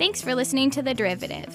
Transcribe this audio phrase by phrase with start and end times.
[0.00, 1.54] Thanks for listening to The Derivative.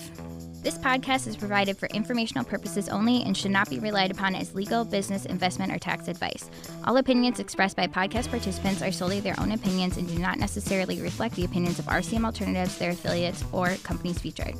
[0.61, 4.53] This podcast is provided for informational purposes only and should not be relied upon as
[4.53, 6.47] legal, business, investment, or tax advice.
[6.83, 11.01] All opinions expressed by podcast participants are solely their own opinions and do not necessarily
[11.01, 14.53] reflect the opinions of RCM Alternatives, their affiliates, or companies featured.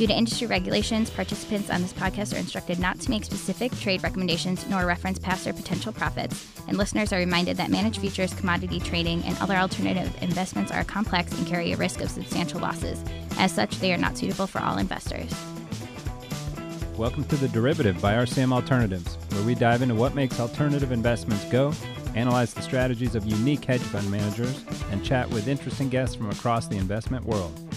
[0.00, 4.02] Due to industry regulations, participants on this podcast are instructed not to make specific trade
[4.02, 8.80] recommendations nor reference past or potential profits, and listeners are reminded that managed futures, commodity
[8.80, 12.98] trading, and other alternative investments are complex and carry a risk of substantial losses.
[13.36, 15.30] As such, they are not suitable for all investors.
[16.96, 21.44] Welcome to The Derivative by RCM Alternatives, where we dive into what makes alternative investments
[21.50, 21.74] go,
[22.14, 26.68] analyze the strategies of unique hedge fund managers, and chat with interesting guests from across
[26.68, 27.69] the investment world.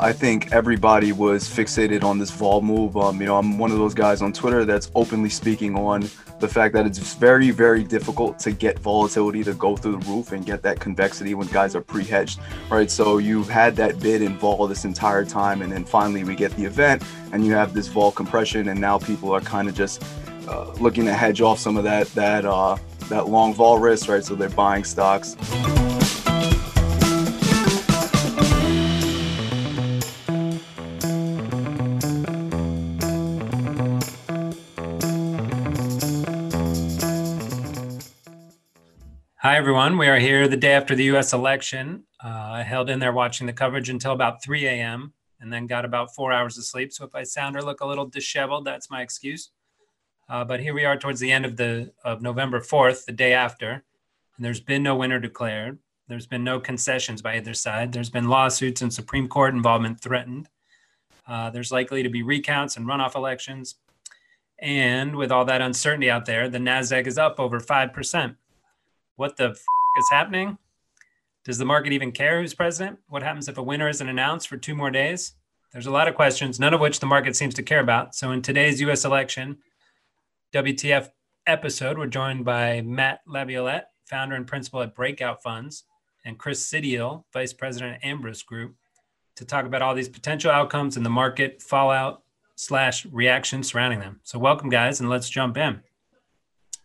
[0.00, 2.96] I think everybody was fixated on this vol move.
[2.96, 6.48] Um, you know, I'm one of those guys on Twitter that's openly speaking on the
[6.48, 10.46] fact that it's very, very difficult to get volatility to go through the roof and
[10.46, 12.40] get that convexity when guys are pre-hedged,
[12.70, 12.90] right?
[12.90, 16.56] So you've had that bid in vol this entire time, and then finally we get
[16.56, 20.02] the event, and you have this vol compression, and now people are kind of just
[20.48, 22.74] uh, looking to hedge off some of that that uh,
[23.10, 24.24] that long vol risk, right?
[24.24, 25.36] So they're buying stocks.
[39.60, 39.98] Everyone.
[39.98, 42.04] We are here the day after the US election.
[42.24, 45.12] Uh, I held in there watching the coverage until about 3 a.m.
[45.38, 46.94] and then got about four hours of sleep.
[46.94, 49.50] So if I sound or look a little disheveled, that's my excuse.
[50.30, 53.34] Uh, but here we are towards the end of the of November 4th, the day
[53.34, 53.82] after, and
[54.38, 55.78] there's been no winner declared.
[56.08, 57.92] There's been no concessions by either side.
[57.92, 60.48] There's been lawsuits and Supreme Court involvement threatened.
[61.28, 63.74] Uh, there's likely to be recounts and runoff elections.
[64.58, 68.36] And with all that uncertainty out there, the NASDAQ is up over 5%
[69.20, 69.58] what the f-
[69.98, 70.56] is happening?
[71.44, 72.98] Does the market even care who's president?
[73.06, 75.34] What happens if a winner isn't announced for two more days?
[75.74, 78.14] There's a lot of questions, none of which the market seems to care about.
[78.14, 79.58] So, in today's US election
[80.54, 81.10] WTF
[81.46, 85.84] episode, we're joined by Matt LaViolette, founder and principal at Breakout Funds,
[86.24, 88.74] and Kris Sidial, vice president at Ambrus Group,
[89.36, 92.22] to talk about all these potential outcomes and the market, fallout
[92.56, 94.20] slash reaction surrounding them.
[94.22, 95.82] So, welcome, guys, and let's jump in.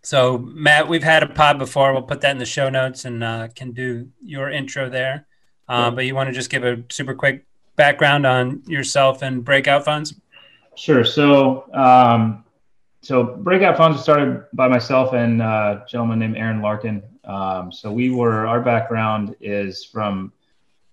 [0.05, 1.91] So, Matt, we've had a pod before.
[1.91, 5.25] We'll put that in the show notes and uh, can do your intro there.
[5.67, 7.43] Uh, but you want to just give a super quick
[7.75, 10.13] background on yourself and Breakout Funds?
[10.75, 11.03] Sure.
[11.03, 12.43] So, um,
[13.01, 17.01] so Breakout Funds was started by myself and uh, a gentleman named Aaron Larkin.
[17.23, 20.31] Um, so we were our background is from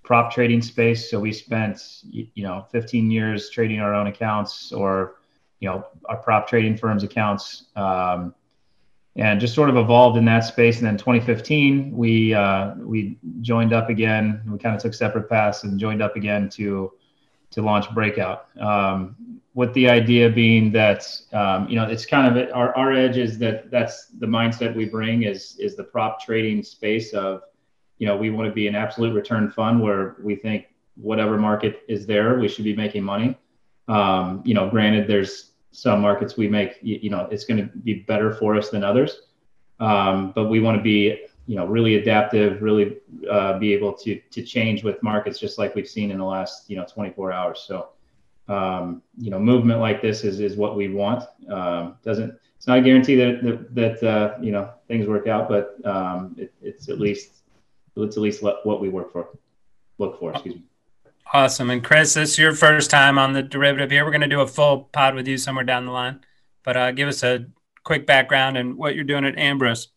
[0.02, 1.10] prop trading space.
[1.10, 5.16] So we spent you know 15 years trading our own accounts or
[5.60, 7.64] you know our prop trading firms accounts.
[7.76, 8.34] Um,
[9.16, 10.78] and just sort of evolved in that space.
[10.78, 14.42] And then 2015, we uh, we joined up again.
[14.46, 16.92] We kind of took separate paths and joined up again to
[17.50, 18.46] to launch Breakout.
[18.58, 19.16] Um,
[19.54, 23.38] with the idea being that um, you know it's kind of our, our edge is
[23.38, 27.42] that that's the mindset we bring is is the prop trading space of
[27.98, 31.82] you know we want to be an absolute return fund where we think whatever market
[31.88, 33.36] is there we should be making money.
[33.88, 37.94] Um, you know, granted, there's some markets we make you, know it's going to be
[37.94, 39.22] better for us than others.
[39.80, 44.20] Um, but we want to be you know really adaptive really uh, be able to
[44.30, 47.64] to change with markets just like we've seen in the last you know 24 hours.
[47.66, 47.88] So
[48.48, 51.24] um, you know movement like this is is what we want.
[51.48, 55.48] Um, doesn't it's not a guarantee that that, that uh, you know things work out
[55.48, 57.42] but um, it, it's at least
[57.96, 59.30] it's at least what we work for
[59.98, 60.62] look for excuse me
[61.32, 61.70] Awesome.
[61.70, 64.04] And Kris, this is your first time on the derivative here.
[64.04, 66.20] We're going to do a full pod with you somewhere down the line,
[66.62, 67.46] but uh, give us a
[67.84, 69.88] quick background and what you're doing at Ambrus.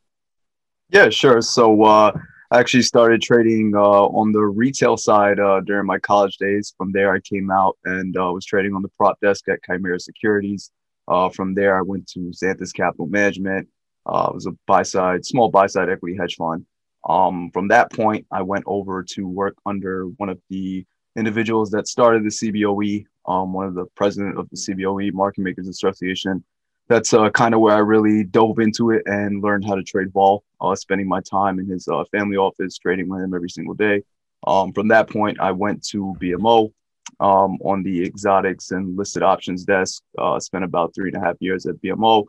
[0.89, 1.41] Yeah, sure.
[1.41, 2.11] So uh,
[2.51, 6.73] I actually started trading uh, on the retail side uh, during my college days.
[6.77, 9.99] From there, I came out and uh, was trading on the prop desk at Chimera
[9.99, 10.71] Securities.
[11.07, 13.67] Uh, from there, I went to Xanthus Capital Management.
[14.07, 16.65] it was a buy side, small buy side equity hedge fund.
[17.07, 21.87] Um, from that point, I went over to work under one of the individuals that
[21.87, 26.43] started the CBOE, um, one of the president of the CBOE Market Makers Association.
[26.87, 30.11] That's uh, kind of where I really dove into it and learned how to trade
[30.13, 33.73] vol, uh, spending my time in his uh, family office, trading with him every single
[33.73, 34.03] day.
[34.45, 36.71] Um, from that point, I went to BMO
[37.19, 40.03] um, on the exotics and listed options desk.
[40.17, 42.25] Uh, spent about three and a half years at BMO.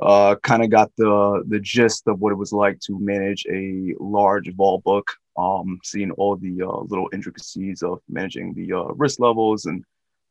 [0.00, 3.94] Uh, kind of got the the gist of what it was like to manage a
[4.00, 9.20] large vol book um, seeing all the uh, little intricacies of managing the uh, risk
[9.20, 9.84] levels and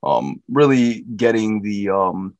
[0.03, 2.36] um, really getting the um,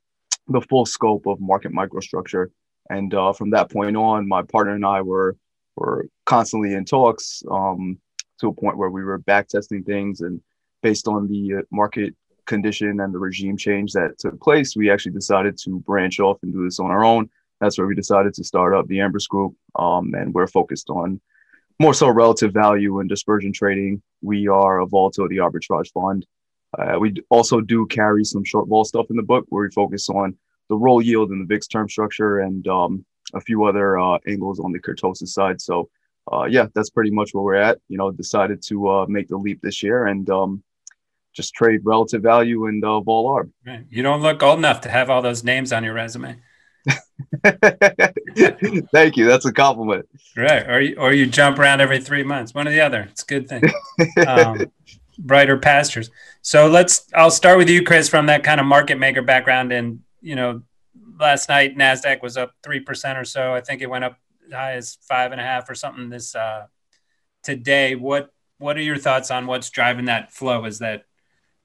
[0.48, 2.48] the full scope of market microstructure.
[2.90, 5.38] And uh, from that point on, my partner and I were
[5.76, 7.98] were constantly in talks um,
[8.40, 10.42] to a point where we were back testing things and
[10.82, 12.16] based on the uh, market
[12.46, 16.52] condition and the regime change that took place, we actually decided to branch off and
[16.52, 17.30] do this on our own.
[17.60, 21.22] That's where we decided to start up the Ambrus Group, um, and we're focused on
[21.82, 24.02] more so relative value and dispersion trading.
[24.22, 26.26] We are a volatility arbitrage fund.
[26.78, 30.08] Uh, we also do carry some short vol stuff in the book where we focus
[30.08, 30.38] on
[30.70, 34.60] the roll yield and the VIX term structure and um, a few other uh, angles
[34.60, 35.60] on the kurtosis side.
[35.60, 35.90] So,
[36.32, 37.80] uh, yeah, that's pretty much where we're at.
[37.90, 40.64] You know, decided to uh, make the leap this year and um,
[41.34, 43.50] just trade relative value and uh, vol arb.
[43.66, 43.86] Right.
[43.90, 46.38] You don't look old enough to have all those names on your resume.
[48.92, 49.26] Thank you.
[49.28, 50.08] That's a compliment.
[50.36, 50.68] Right.
[50.68, 52.54] Or you, or you jump around every three months.
[52.54, 53.08] One or the other.
[53.12, 53.64] It's a good thing.
[54.28, 54.66] Um,
[55.20, 56.10] brighter pastures.
[56.42, 57.08] So let's.
[57.14, 59.72] I'll start with you, Kris, from that kind of market maker background.
[59.72, 60.64] And you know,
[61.20, 63.54] last night Nasdaq was up three percent or so.
[63.54, 66.10] I think it went up as high as five and a half or something.
[66.10, 66.66] This uh,
[67.44, 67.96] today.
[67.96, 70.66] What What are your thoughts on what's driving that flow?
[70.66, 71.04] Is that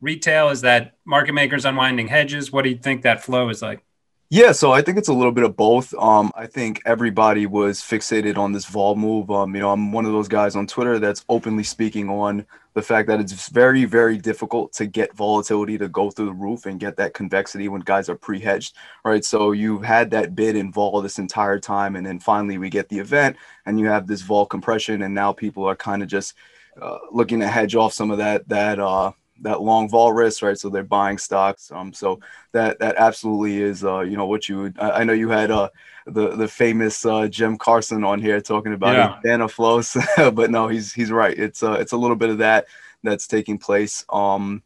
[0.01, 0.51] retail?
[0.51, 2.53] Is that market makers unwinding hedges?
[2.53, 3.86] What do you think that flow is like?
[4.29, 5.95] Yeah, so I think it's a little bit of both.
[5.95, 9.31] Um, I think everybody was fixated on this vol move.
[9.31, 12.45] Um, you know, I'm one of those guys on Twitter that's openly speaking on
[12.75, 16.67] the fact that it's very, very difficult to get volatility to go through the roof
[16.67, 18.75] and get that convexity when guys are pre-hedged,
[19.05, 19.25] right?
[19.25, 22.89] So you've had that bid in vol this entire time, and then finally we get
[22.89, 26.35] the event, and you have this vol compression, and now people are kind of just
[26.83, 29.13] uh, looking to hedge off some of that that uh,
[29.43, 30.59] that long vol risk, right?
[30.59, 31.71] So they're buying stocks.
[31.73, 32.21] Um, so
[32.53, 34.79] that that absolutely is, uh, you know, what you would.
[34.79, 35.69] I, I know you had uh,
[36.07, 39.21] the the famous uh, Jim Carson on here talking about yeah.
[39.23, 41.37] vanna flows, but no, he's he's right.
[41.37, 42.67] It's uh, it's a little bit of that
[43.03, 44.05] that's taking place.
[44.11, 44.63] Um,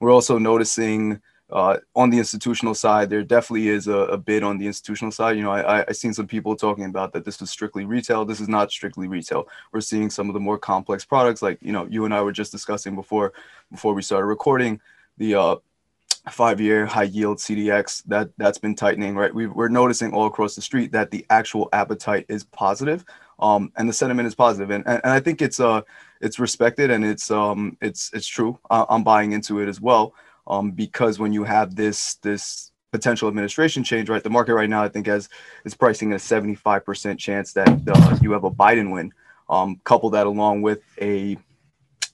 [0.00, 1.20] we're also noticing
[1.52, 5.36] uh, on the institutional side, there definitely is a, a, bid on the institutional side.
[5.36, 8.24] You know, I, I seen some people talking about that this was strictly retail.
[8.24, 9.46] This is not strictly retail.
[9.70, 12.32] We're seeing some of the more complex products, like you know, you and I were
[12.32, 13.34] just discussing before
[13.70, 14.80] before we started recording
[15.18, 15.56] the uh,
[16.30, 19.14] five-year high yield CDX that that's been tightening.
[19.14, 23.04] Right, we, we're noticing all across the street that the actual appetite is positive,
[23.40, 25.82] um, and the sentiment is positive, and, and and I think it's uh
[26.22, 28.58] it's respected and it's um it's it's true.
[28.70, 30.14] I'm buying into it as well
[30.46, 34.22] um, because when you have this this potential administration change, right?
[34.22, 35.28] The market right now, I think, has
[35.64, 39.12] is pricing a 75% chance that uh, you have a Biden win.
[39.48, 41.36] Um, couple that along with a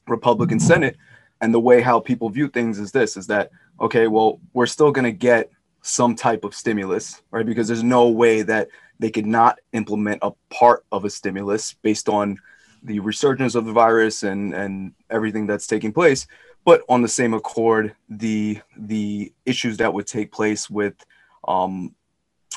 [0.06, 0.96] Republican Senate,
[1.40, 4.06] and the way how people view things is this: is that okay?
[4.06, 5.50] Well, we're still going to get
[5.82, 7.46] some type of stimulus, right?
[7.46, 12.08] Because there's no way that they could not implement a part of a stimulus based
[12.08, 12.38] on
[12.82, 16.26] the resurgence of the virus and and everything that's taking place
[16.68, 21.02] but on the same accord, the the issues that would take place with
[21.48, 21.94] um,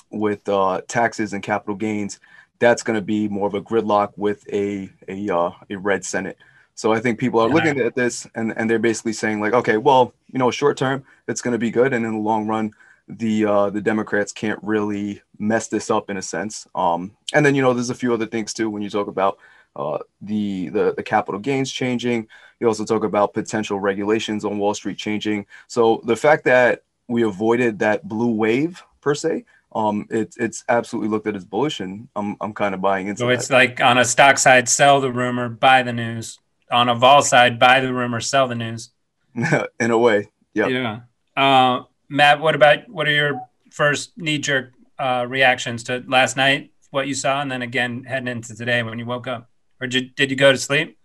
[0.10, 2.20] with uh, taxes and capital gains,
[2.60, 6.38] that's going to be more of a gridlock with a a uh, a red Senate.
[6.76, 7.54] So I think people are yeah.
[7.54, 11.06] looking at this and and they're basically saying like, okay, well, you know, short term
[11.30, 12.74] it's going to be good, and in the long run,
[13.08, 16.68] the uh, the Democrats can't really mess this up in a sense.
[16.76, 19.38] Um, and then you know, there's a few other things too when you talk about
[19.76, 22.28] uh, the, the the capital gains changing.
[22.60, 25.46] You also talk about potential regulations on Wall Street changing.
[25.68, 31.10] So the fact that we avoided that blue wave per se, um, it's it's absolutely
[31.10, 33.20] looked at as bullish, and I'm I'm kind of buying into.
[33.20, 33.34] So that.
[33.34, 36.40] it's like on a stock side, sell the rumor, buy the news.
[36.72, 38.92] On a vol side, buy the rumor, sell the news.
[39.80, 40.68] in a way, yeah.
[40.68, 41.00] Yeah.
[41.36, 46.72] Uh, Matt, what about what are your first knee jerk uh, reactions to last night,
[46.92, 49.51] what you saw, and then again heading into today when you woke up?
[49.82, 50.98] Or did, did you go to sleep?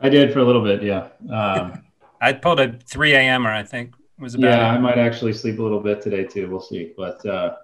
[0.00, 1.08] I did for a little bit, yeah.
[1.32, 1.84] Um,
[2.20, 3.46] I pulled a 3 a.m.
[3.46, 4.46] or I think was about.
[4.46, 4.76] Yeah, it.
[4.76, 6.48] I might actually sleep a little bit today too.
[6.50, 7.56] We'll see, but uh,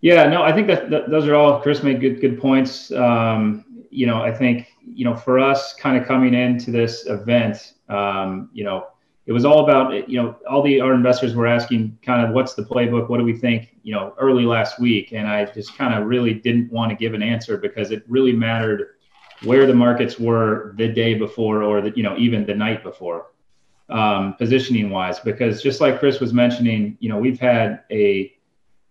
[0.00, 1.60] yeah, no, I think that, that, those are all.
[1.60, 2.92] Kris made good good points.
[2.92, 7.74] Um, you know, I think you know for us, kind of coming into this event,
[7.88, 8.88] um, you know,
[9.26, 12.54] it was all about you know all the our investors were asking kind of what's
[12.54, 15.94] the playbook, what do we think, you know, early last week, and I just kind
[15.94, 18.95] of really didn't want to give an answer because it really mattered
[19.42, 23.26] where the markets were the day before or the, you know even the night before
[23.88, 28.34] um, positioning wise because just like Kris was mentioning you know we've had a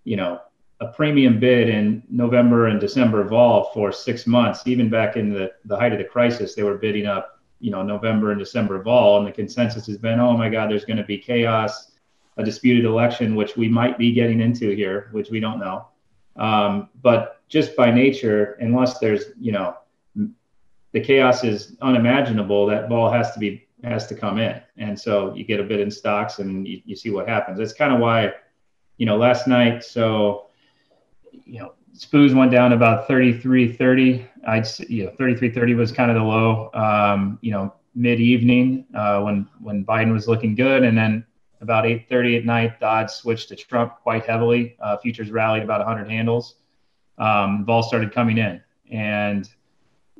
[0.04, 0.40] you know
[0.82, 4.68] a premium bid in november and december vol for six months.
[4.68, 7.82] Even back in the, the height of the crisis they were bidding up you know
[7.82, 11.04] november and december vol and the consensus has been oh my god there's going to
[11.04, 11.92] be chaos
[12.38, 15.88] a disputed election which we might be getting into here which we don't know.
[16.36, 19.75] Um, but just by nature unless there's you know
[20.96, 24.62] the chaos is unimaginable, that ball has to be has to come in.
[24.78, 27.60] And so you get a bit in stocks and you, you see what happens.
[27.60, 28.32] That's kind of why,
[28.96, 30.46] you know, last night, so
[31.34, 34.25] you know, SPOOs went down about 33.30.
[34.48, 36.72] I'd you know, 33.30 was kind of the low.
[36.74, 41.25] Um, you know, mid evening uh, when when Biden was looking good, and then
[41.60, 44.78] about 8:30 at night, the odds switched to Trump quite heavily.
[44.80, 46.56] Uh, futures rallied about 100 handles.
[47.18, 49.50] Um, vol started coming in, and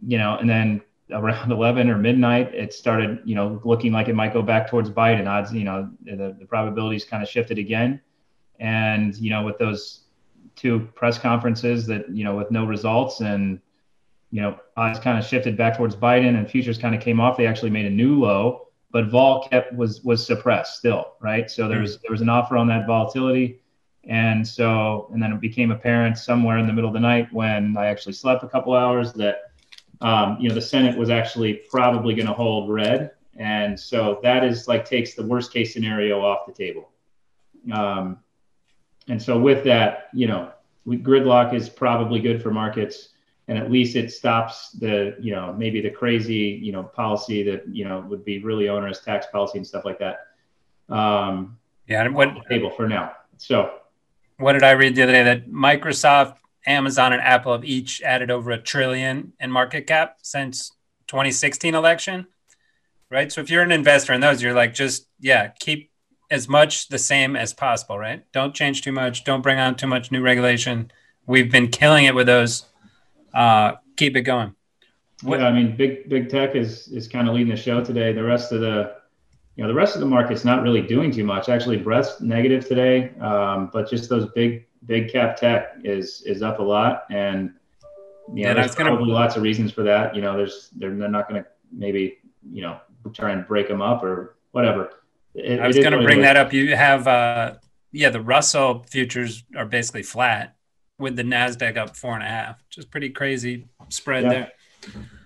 [0.06, 4.16] you know, and then around 11 or midnight, it started, you know, looking like it
[4.16, 5.28] might go back towards Biden.
[5.28, 8.02] Odds, you know, the, the probabilities kind of shifted again.
[8.60, 10.02] And, you know, with those
[10.56, 13.60] two press conferences that, you know, with no results and,
[14.32, 17.38] you know, odds kind of shifted back towards Biden and futures kind of came off.
[17.38, 21.50] They actually made a new low, but vol kept was was suppressed still, right?
[21.50, 22.02] So there was mm.
[22.02, 23.62] there was an offer on that volatility.
[24.08, 27.76] And so, and then it became apparent somewhere in the middle of the night when
[27.76, 29.38] I actually slept a couple hours that
[30.02, 33.12] um, you know, the Senate was actually probably going to hold red.
[33.38, 36.90] And so that is like takes the worst case scenario off the table.
[37.72, 38.20] Um,
[39.08, 40.52] and so with that, you know,
[40.86, 43.10] we, gridlock is probably good for markets.
[43.48, 47.68] And at least it stops the, you know, maybe the crazy, you know, policy that,
[47.68, 50.28] you know, would be really onerous tax policy and stuff like that.
[50.90, 52.04] Um, yeah.
[52.04, 53.14] And what table for now.
[53.38, 53.80] So
[54.38, 56.38] what did I read the other day that Microsoft
[56.68, 60.72] Amazon and Apple have each added over a trillion in market cap since
[61.08, 62.28] 2016 election,
[63.10, 63.32] right?
[63.32, 65.92] So if you're an investor in those, you're like, just yeah, keep
[66.32, 68.24] as much the same as possible, right?
[68.32, 69.24] Don't change too much.
[69.24, 70.92] Don't bring on too much new regulation.
[71.28, 72.66] We've been killing it with those.
[73.34, 74.56] Uh, keep it going.
[75.22, 78.12] What, yeah, I mean, big big tech is is kind of leading the show today.
[78.12, 78.96] The rest of the
[79.56, 81.48] you know the rest of the market's not really doing too much.
[81.48, 86.60] Actually, breadth's negative today, um, but just those big big cap tech is is up
[86.60, 87.54] a lot, and
[88.34, 90.16] you know, yeah, there's probably gonna, lots of reasons for that.
[90.16, 92.18] You know, there's they're, they're not going to maybe
[92.52, 92.80] you know
[93.14, 94.92] try and break them up or whatever.
[95.34, 96.54] It, I was going to bring that up.
[96.54, 97.56] You have uh,
[97.92, 100.56] yeah, the Russell futures are basically flat
[100.98, 104.48] with the Nasdaq up four and a half, which is pretty crazy spread yeah.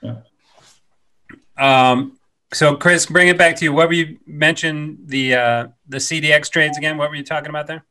[0.02, 0.24] there.
[1.58, 1.92] Yeah.
[1.92, 2.18] Um,
[2.54, 3.74] so Kris, bring it back to you.
[3.74, 6.98] What were you mentioned the uh, the CDX trades again?
[6.98, 7.86] What were you talking about there?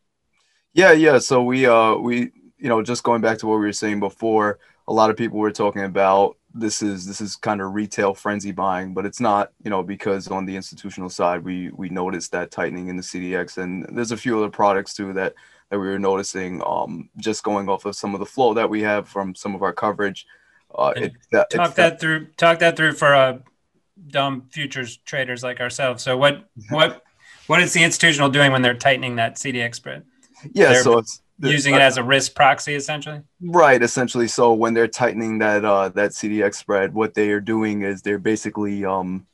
[0.75, 1.19] Yeah, yeah.
[1.19, 4.59] So we uh we you know just going back to what we were saying before,
[4.87, 8.53] a lot of people were talking about this is this is kind of retail frenzy
[8.53, 12.51] buying, but it's not, you know, because on the institutional side we we noticed that
[12.51, 15.35] tightening in the CDX and there's a few other products too that
[15.71, 18.81] that we were noticing um just going off of some of the flow that we
[18.83, 20.27] have from some of our coverage.
[20.75, 23.39] Uh, it, that, talk that, that through talk that through for uh
[24.09, 26.03] dumb futures traders like ourselves.
[26.03, 27.03] So what what
[27.47, 30.05] what is the institutional doing when they're tightening that CDX spread?
[30.53, 33.23] Yeah, they're so it's using it as a risk proxy essentially.
[33.41, 34.29] Right, essentially.
[34.29, 38.19] So when they're tightening that uh, that CDX spread, what they are doing is they're
[38.19, 39.27] basically um,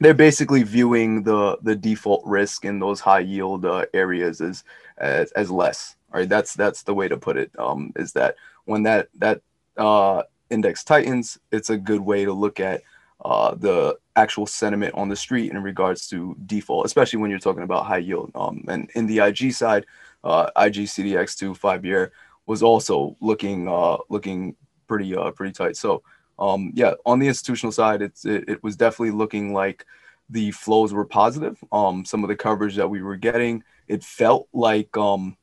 [0.00, 4.64] they're basically viewing the the default risk in those high yield uh, areas as,
[4.98, 5.96] as as less.
[6.12, 7.50] Right, that's that's the way to put it.
[7.58, 9.42] Um, is that when that that
[9.76, 12.82] uh, index tightens, it's a good way to look at
[13.24, 17.62] uh, the actual sentiment on the street in regards to default, especially when you're talking
[17.62, 18.30] about high yield.
[18.34, 19.86] Um, and in the IG side,
[20.24, 22.12] uh, IG CDX2 five year
[22.46, 24.56] was also looking uh, looking
[24.86, 25.76] pretty uh, pretty tight.
[25.76, 26.02] So
[26.38, 29.84] um, yeah, on the institutional side, it's it, it was definitely looking like
[30.30, 31.62] the flows were positive.
[31.72, 35.36] Um, some of the coverage that we were getting, it felt like um,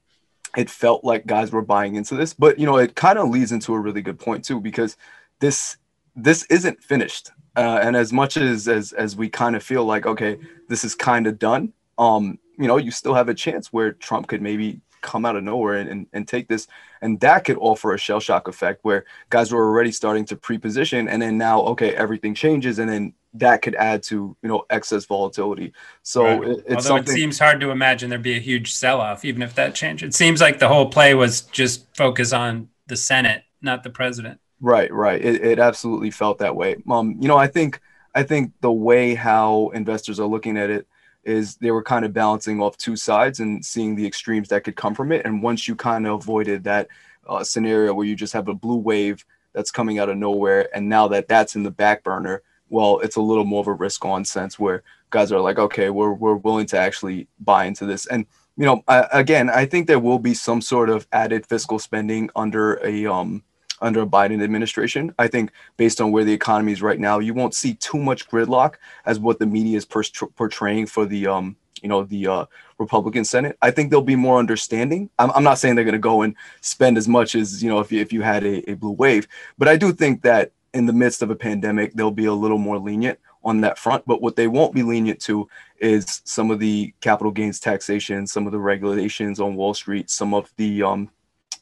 [0.56, 2.34] it felt like guys were buying into this.
[2.34, 4.98] But you know, it kind of leads into a really good point too, because
[5.40, 5.78] this
[6.16, 7.32] this isn't finished.
[7.58, 10.38] Uh, and as much as as as we kind of feel like okay,
[10.70, 14.28] this is kind of done, um, you know, you still have a chance where Trump
[14.28, 16.68] could maybe come out of nowhere and, and, and take this.
[17.02, 21.08] And that could offer a shell shock effect where guys were already starting to pre-position
[21.08, 25.06] and then now, okay, everything changes and then that could add to, you know, excess
[25.06, 25.74] volatility.
[26.04, 26.44] So right.
[26.44, 29.54] it, it's Although it seems hard to imagine there'd be a huge sell-off, even if
[29.56, 30.04] that changed.
[30.04, 34.40] It seems like the whole play was just focus on the Senate, not the president.
[34.62, 35.24] Right, right.
[35.24, 36.78] It, it absolutely felt that way.
[36.90, 37.82] Um, you know, I think
[38.16, 40.88] I think the way how investors are looking at it
[41.26, 44.76] is they were kind of balancing off two sides and seeing the extremes that could
[44.76, 45.26] come from it.
[45.26, 46.88] And once you kind of avoided that
[47.28, 50.88] uh, scenario where you just have a blue wave that's coming out of nowhere, and
[50.88, 54.06] now that that's in the back burner, well, it's a little more of a risk
[54.06, 58.06] on sense where guys are like, okay, we're we're willing to actually buy into this.
[58.08, 58.26] And
[58.58, 62.30] you know, I, again, I think there will be some sort of added fiscal spending
[62.36, 63.44] under a um
[63.82, 65.14] under a Biden administration.
[65.20, 68.28] I think based on where the economy is right now, you won't see too much
[68.30, 72.46] gridlock as what the media is portraying for the um, you know the uh,
[72.78, 73.58] Republican Senate.
[73.62, 75.10] I think there'll be more understanding.
[75.20, 77.80] I'm, I'm not saying they're going to go and spend as much as you know
[77.80, 79.28] if you, if you had a, a blue wave,
[79.58, 82.58] but I do think that in the midst of a pandemic, they'll be a little
[82.58, 84.04] more lenient on that front.
[84.06, 85.48] But what they won't be lenient to
[85.80, 90.34] is some of the capital gains taxation, some of the regulations on Wall Street, some
[90.34, 91.10] of the um,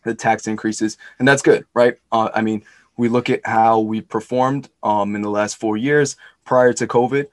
[0.03, 1.97] the tax increases, and that's good, right?
[2.11, 2.63] Uh, I mean,
[2.97, 7.27] we look at how we performed um, in the last four years prior to COVID.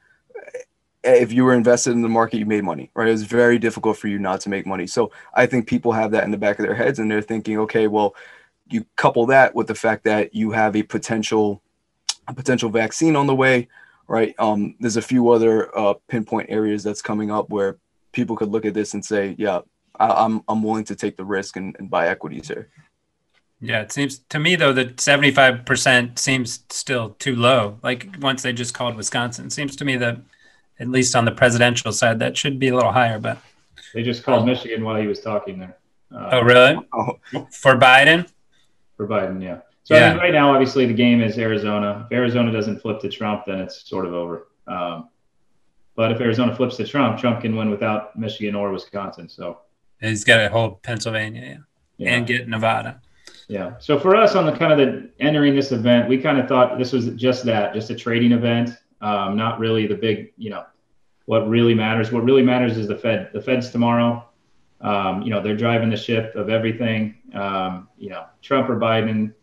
[1.02, 3.08] if you were invested in the market, you made money, right?
[3.08, 4.86] It was very difficult for you not to make money.
[4.86, 7.58] So I think people have that in the back of their heads and they're thinking,
[7.60, 8.14] okay, well,
[8.68, 11.62] you couple that with the fact that you have a potential
[12.28, 13.66] a potential vaccine on the way,
[14.06, 14.34] right?
[14.38, 17.76] Um, there's a few other uh, pinpoint areas that's coming up where
[18.12, 19.60] people could look at this and say, yeah,
[20.00, 22.68] I, am I'm willing to take the risk and, and buy equities here.
[23.60, 27.78] Yeah, it seems to me though that 75% seems still too low.
[27.82, 30.18] Like once they just called Wisconsin, it seems to me that
[30.78, 33.18] at least on the presidential side, that should be a little higher.
[33.18, 33.38] But
[33.92, 35.76] they just called Michigan while he was talking there.
[36.12, 36.78] Uh, oh, really?
[36.92, 37.18] Oh.
[37.52, 38.28] For Biden?
[38.96, 39.60] For Biden, yeah.
[39.84, 40.06] So yeah.
[40.06, 42.06] I mean, right now, obviously, the game is Arizona.
[42.06, 44.48] If Arizona doesn't flip to Trump, then it's sort of over.
[44.66, 45.08] Um,
[45.94, 49.28] but if Arizona flips to Trump, Trump can win without Michigan or Wisconsin.
[49.28, 49.58] So
[50.00, 51.56] he's got to hold Pennsylvania yeah.
[51.96, 52.16] yeah.
[52.16, 53.00] and get Nevada.
[53.48, 53.74] Yeah.
[53.78, 56.78] So for us on the kind of the entering this event, we kind of thought
[56.78, 60.64] this was just that, just a trading event, um, not really the big, you know,
[61.26, 62.12] what really matters.
[62.12, 63.30] What really matters is the Fed.
[63.32, 64.24] The Fed's tomorrow.
[64.80, 67.16] Um, you know, they're driving the ship of everything.
[67.34, 69.34] Um, you know, Trump or Biden,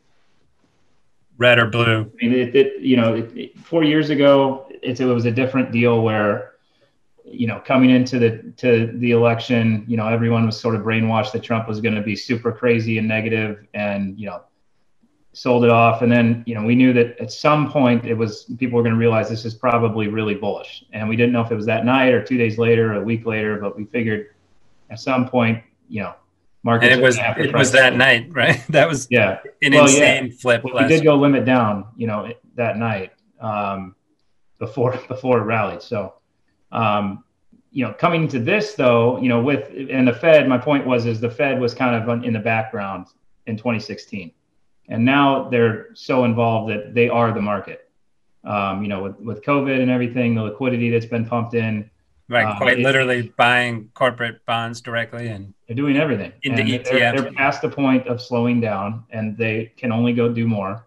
[1.37, 2.11] red or blue.
[2.21, 5.71] I mean, it, it you know, it, it, four years ago, it was a different
[5.71, 6.53] deal where,
[7.29, 11.31] you know, coming into the to the election, you know, everyone was sort of brainwashed
[11.33, 14.41] that Trump was going to be super crazy and negative, and you know,
[15.33, 16.01] sold it off.
[16.01, 18.95] And then, you know, we knew that at some point it was people were going
[18.95, 21.85] to realize this is probably really bullish, and we didn't know if it was that
[21.85, 24.29] night or two days later, or a week later, but we figured
[24.89, 26.15] at some point, you know,
[26.63, 26.91] market.
[26.91, 28.63] And it was it was that night, right?
[28.69, 30.33] That was yeah, an well, insane yeah.
[30.39, 30.63] flip.
[30.63, 33.95] Well, we did go limit down, you know, that night um,
[34.59, 35.81] before before it rallied.
[35.81, 36.13] So,
[36.71, 37.23] um,
[37.71, 41.05] you know, coming to this though, you know, with and the Fed, my point was
[41.05, 43.07] is the Fed was kind of in the background
[43.45, 44.31] in 2016,
[44.89, 47.89] and now they're so involved that they are the market.
[48.43, 51.89] Um, you know, with with COVID and everything, the liquidity that's been pumped in
[52.29, 56.33] Right, um, quite literally buying corporate bonds directly and they're doing everything.
[56.43, 56.83] Into and ETF.
[56.83, 60.85] They're, they're, past the point of slowing down and they can only go do more.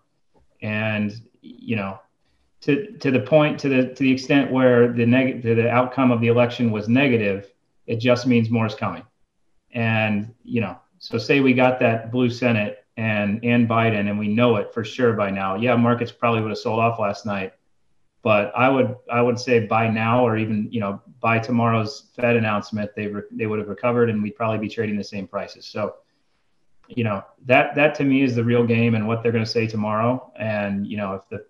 [0.61, 1.99] And, you know,
[2.63, 6.21] to, to the point, to the, to the extent where the negative, the outcome of
[6.21, 7.53] the election was negative,
[7.87, 9.05] it just means more is coming.
[9.73, 14.29] And, you know, so say we got that blue Senate and, and Biden, and we
[14.29, 15.55] know it for sure by now.
[15.55, 17.55] Yeah, markets probably would have sold off last night
[18.23, 22.37] but I would I would say by now or even you know by tomorrow's Fed
[22.37, 25.67] announcement they re- they would have recovered and we'd probably be trading the same prices.
[25.67, 25.97] So
[26.89, 29.51] you know that that to me is the real game and what they're going to
[29.51, 30.33] say tomorrow.
[30.39, 31.47] And you know if the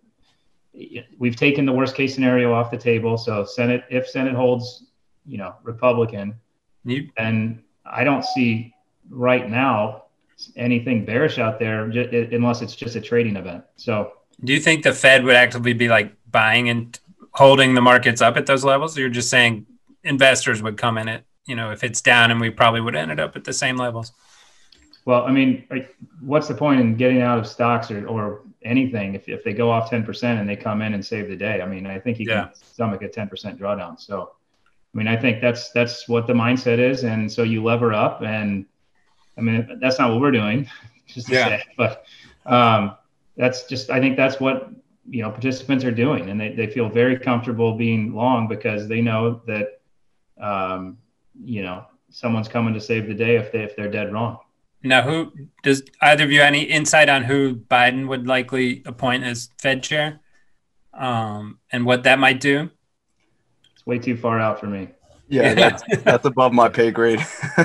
[1.18, 3.18] we've taken the worst case scenario off the table.
[3.18, 4.86] So Senate if Senate holds
[5.26, 6.34] you know Republican,
[6.84, 8.74] you, and I don't see
[9.08, 10.04] right now
[10.56, 13.64] anything bearish out there unless it's just a trading event.
[13.76, 14.12] So
[14.44, 16.98] do you think the Fed would actively be like buying and
[17.32, 18.96] holding the markets up at those levels?
[18.96, 19.66] Or you're just saying
[20.02, 23.18] investors would come in it, you know, if it's down and we probably would end
[23.20, 24.12] up at the same levels?
[25.04, 25.66] Well, I mean,
[26.20, 29.70] what's the point in getting out of stocks or, or anything if, if they go
[29.70, 31.60] off 10% and they come in and save the day?
[31.60, 32.46] I mean, I think you yeah.
[32.46, 34.00] can stomach a 10% drawdown.
[34.00, 34.32] So,
[34.94, 38.22] I mean, I think that's that's what the mindset is, and so you lever up,
[38.22, 38.66] and
[39.38, 40.68] I mean, that's not what we're doing,
[41.06, 41.48] just to yeah.
[41.48, 42.04] say, but
[42.44, 42.96] um,
[43.36, 44.70] that's just I think that's what
[45.08, 49.00] you know participants are doing, and they, they feel very comfortable being long because they
[49.00, 49.80] know that
[50.40, 50.98] um,
[51.40, 54.38] you know someone's coming to save the day if they if they're dead wrong.
[54.82, 59.50] Now, who does either of you any insight on who Biden would likely appoint as
[59.58, 60.20] Fed chair,
[60.94, 62.70] um, and what that might do?
[63.74, 64.88] It's way too far out for me.
[65.28, 67.24] Yeah, that's, that's above my pay grade.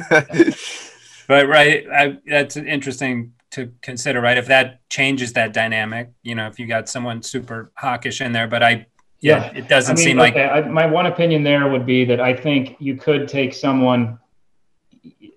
[1.28, 4.38] but right, I, that's interesting to consider, right?
[4.38, 8.48] If that changes that dynamic, you know, if you got someone super hawkish in there,
[8.48, 8.86] but I,
[9.22, 9.58] yeah, yeah.
[9.58, 10.66] it doesn't I mean, seem okay, like.
[10.66, 14.20] I, my one opinion there would be that I think you could take someone.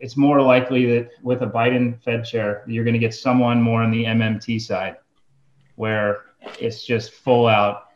[0.01, 3.83] It's more likely that with a Biden Fed chair, you're going to get someone more
[3.83, 4.97] on the MMT side,
[5.77, 6.23] where
[6.61, 7.89] it's just full out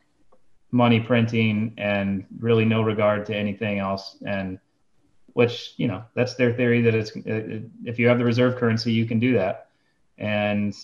[0.70, 4.16] money printing and really no regard to anything else.
[4.26, 4.58] And
[5.34, 7.12] which you know that's their theory that it's
[7.84, 9.68] if you have the reserve currency, you can do that.
[10.18, 10.74] And,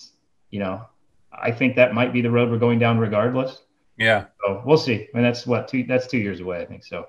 [0.51, 0.85] you know,
[1.31, 3.61] I think that might be the road we're going down regardless.
[3.97, 4.25] Yeah.
[4.43, 5.07] So we'll see.
[5.13, 6.83] I mean, that's what two, that's two years away, I think.
[6.83, 7.07] So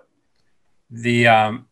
[0.90, 1.66] the, um,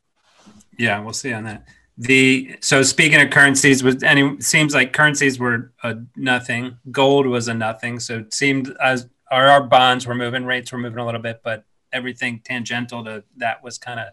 [0.76, 1.66] yeah, we'll see on that.
[2.00, 6.78] The, so speaking of currencies was any, seems like currencies were a nothing.
[6.92, 7.98] Gold was a nothing.
[7.98, 11.40] So it seemed as our, our bonds were moving, rates were moving a little bit,
[11.42, 14.08] but everything tangential to that was kind of,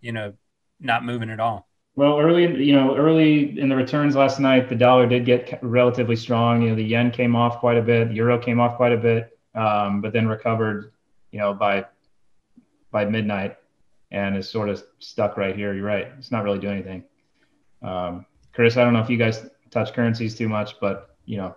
[0.00, 0.34] you know,
[0.78, 1.66] not moving at all.
[1.94, 6.16] Well, early, you know, early in the returns last night, the dollar did get relatively
[6.16, 6.60] strong.
[6.60, 8.98] You know, the yen came off quite a bit, the euro came off quite a
[8.98, 10.92] bit, um, but then recovered,
[11.32, 11.86] you know, by
[12.90, 13.56] by midnight.
[14.10, 15.74] And is sort of stuck right here.
[15.74, 16.08] You're right.
[16.18, 17.04] It's not really doing anything.
[17.82, 21.56] Um, Chris, I don't know if you guys touch currencies too much, but you know,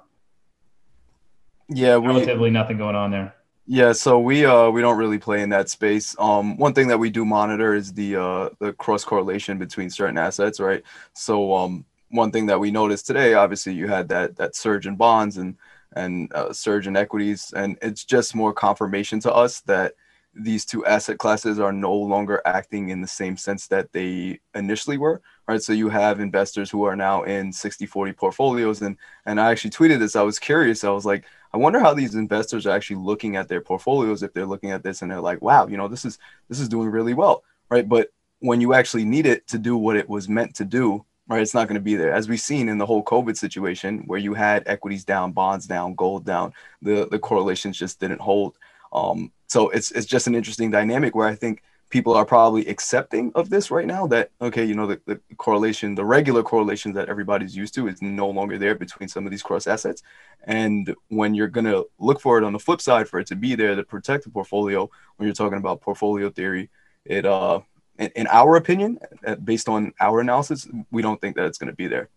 [1.70, 3.36] yeah, we, relatively nothing going on there.
[3.68, 6.16] Yeah, so we uh we don't really play in that space.
[6.18, 10.18] Um, one thing that we do monitor is the uh the cross correlation between certain
[10.18, 10.84] assets, right?
[11.14, 14.96] So um one thing that we noticed today, obviously, you had that that surge in
[14.96, 15.56] bonds and
[15.94, 19.94] and uh, surge in equities, and it's just more confirmation to us that
[20.44, 24.98] these two asset classes are no longer acting in the same sense that they initially
[24.98, 25.64] were right?
[25.64, 29.72] So you have investors who are now in 60 40 portfolios and and i actually
[29.72, 30.16] tweeted this.
[30.16, 30.84] I was curious.
[30.84, 34.32] I was like i wonder how these investors are actually looking at their portfolios if
[34.34, 36.90] they're looking at this and they're like wow you know this is this is doing
[36.90, 37.90] really well right?
[37.90, 41.42] But when you actually need it to do what it was meant to do right
[41.42, 42.14] it's not going to be there.
[42.14, 45.96] As we've seen in the whole covid situation where you had equities down bonds down
[45.96, 48.56] gold down the the correlations just didn't hold.
[48.94, 53.32] Um, so it's it's just an interesting dynamic where I think people are probably accepting
[53.34, 57.10] of this right now that okay you know the, the correlation the regular correlation that
[57.10, 60.04] everybody's used to is no longer there between some of these cross assets.
[60.46, 63.36] And when you're going to look for it on the flip side for it to
[63.36, 66.70] be there to protect the portfolio when you're talking about portfolio theory
[67.06, 67.60] it uh
[67.98, 71.70] in, in our opinion uh, based on our analysis we don't think that it's going
[71.72, 72.10] to be there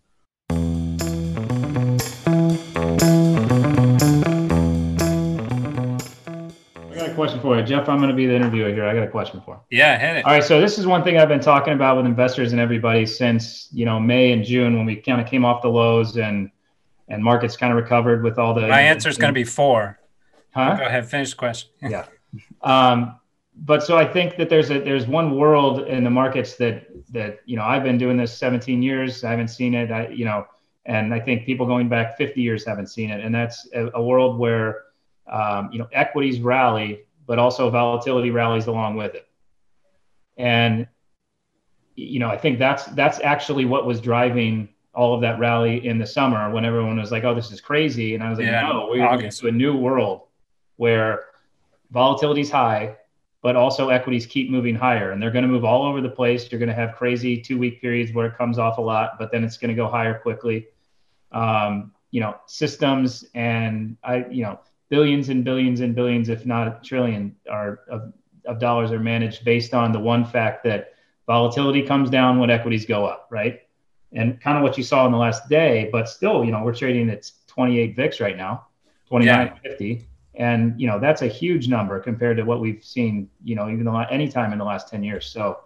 [7.11, 7.89] question for you, Jeff.
[7.89, 8.85] I'm going to be the interviewer here.
[8.85, 9.61] I got a question for.
[9.71, 9.79] You.
[9.79, 10.25] Yeah, hit it.
[10.25, 13.07] All right, so this is one thing I've been talking about with investors and everybody
[13.07, 16.51] since you know May and June when we kind of came off the lows and
[17.09, 18.63] and markets kind of recovered with all the.
[18.63, 19.99] My answer is going to be four.
[20.55, 20.77] Huh?
[20.77, 21.71] Go ahead, finish the question.
[21.83, 22.07] yeah.
[22.63, 23.19] Um,
[23.57, 27.41] but so I think that there's a there's one world in the markets that that
[27.45, 29.25] you know I've been doing this 17 years.
[29.25, 29.91] I haven't seen it.
[29.91, 30.47] I you know,
[30.87, 34.03] and I think people going back 50 years haven't seen it, and that's a, a
[34.03, 34.85] world where
[35.27, 39.27] um, you know equities rally but also volatility rallies along with it.
[40.37, 40.87] And
[41.95, 45.99] you know, I think that's that's actually what was driving all of that rally in
[45.99, 48.63] the summer when everyone was like, "Oh, this is crazy," and I was like, yeah,
[48.63, 50.23] "No, we're going to a new world
[50.77, 51.27] where
[51.91, 52.97] volatility is high,
[53.43, 56.51] but also equities keep moving higher, and they're going to move all over the place.
[56.51, 59.45] You're going to have crazy two-week periods where it comes off a lot, but then
[59.45, 60.67] it's going to go higher quickly.
[61.31, 64.61] Um, you know, systems and I, you know,
[64.93, 68.13] billions and billions and billions, if not a trillion, are of,
[68.45, 70.93] of dollars are managed based on the one fact that
[71.27, 73.63] volatility comes down when equities go up, right?
[74.13, 76.75] And kind of what you saw in the last day, but still, you know, we're
[76.75, 78.67] trading at 28 VIX right now,
[79.11, 79.81] 29.50.
[79.81, 80.03] Yeah.
[80.35, 83.85] And, you know, that's a huge number compared to what we've seen, you know, even
[83.85, 85.25] the any time in the last 10 years.
[85.25, 85.61] So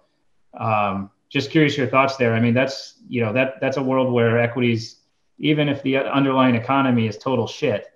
[0.57, 2.33] um, just curious your thoughts there.
[2.33, 5.01] I mean, that's, you know, that that's a world where equities,
[5.39, 7.89] even if the underlying economy is total shit,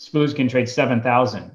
[0.00, 1.52] SPOOs can trade 7,000.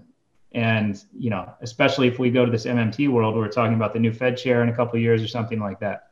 [0.51, 3.91] And, you know, especially if we go to this MMT world, where we're talking about
[3.91, 6.11] the new Fed chair in a couple of years or something like that.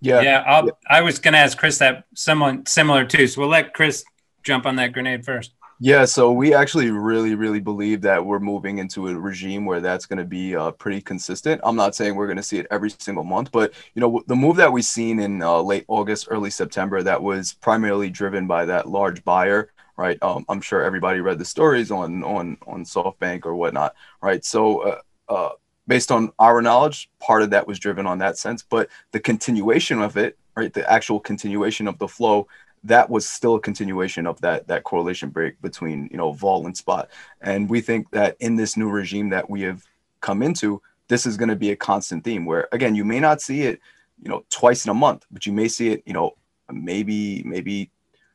[0.00, 0.22] Yeah.
[0.22, 0.42] Yeah.
[0.44, 3.28] I'll, I was going to ask Kris that someone similar too.
[3.28, 4.04] So we'll let Kris
[4.42, 5.52] jump on that grenade first.
[5.84, 10.06] Yeah, so we actually really, really believe that we're moving into a regime where that's
[10.06, 11.60] going to be uh, pretty consistent.
[11.64, 14.36] I'm not saying we're going to see it every single month, but you know, the
[14.36, 18.64] move that we've seen in uh, late August, early September, that was primarily driven by
[18.66, 20.18] that large buyer right?
[20.22, 24.44] Um, I'm sure everybody read the stories on on on SoftBank or whatnot, right?
[24.44, 25.50] So, uh, uh,
[25.86, 30.00] based on our knowledge, part of that was driven on that sense, but the continuation
[30.00, 30.72] of it, right?
[30.72, 32.48] The actual continuation of the flow,
[32.84, 36.76] that was still a continuation of that that correlation break between you know vol and
[36.76, 37.08] spot,
[37.40, 39.84] and we think that in this new regime that we have
[40.20, 43.40] come into, this is going to be a constant theme where again you may not
[43.40, 43.80] see it,
[44.22, 46.32] you know, twice in a month, but you may see it, you know,
[46.72, 47.90] maybe maybe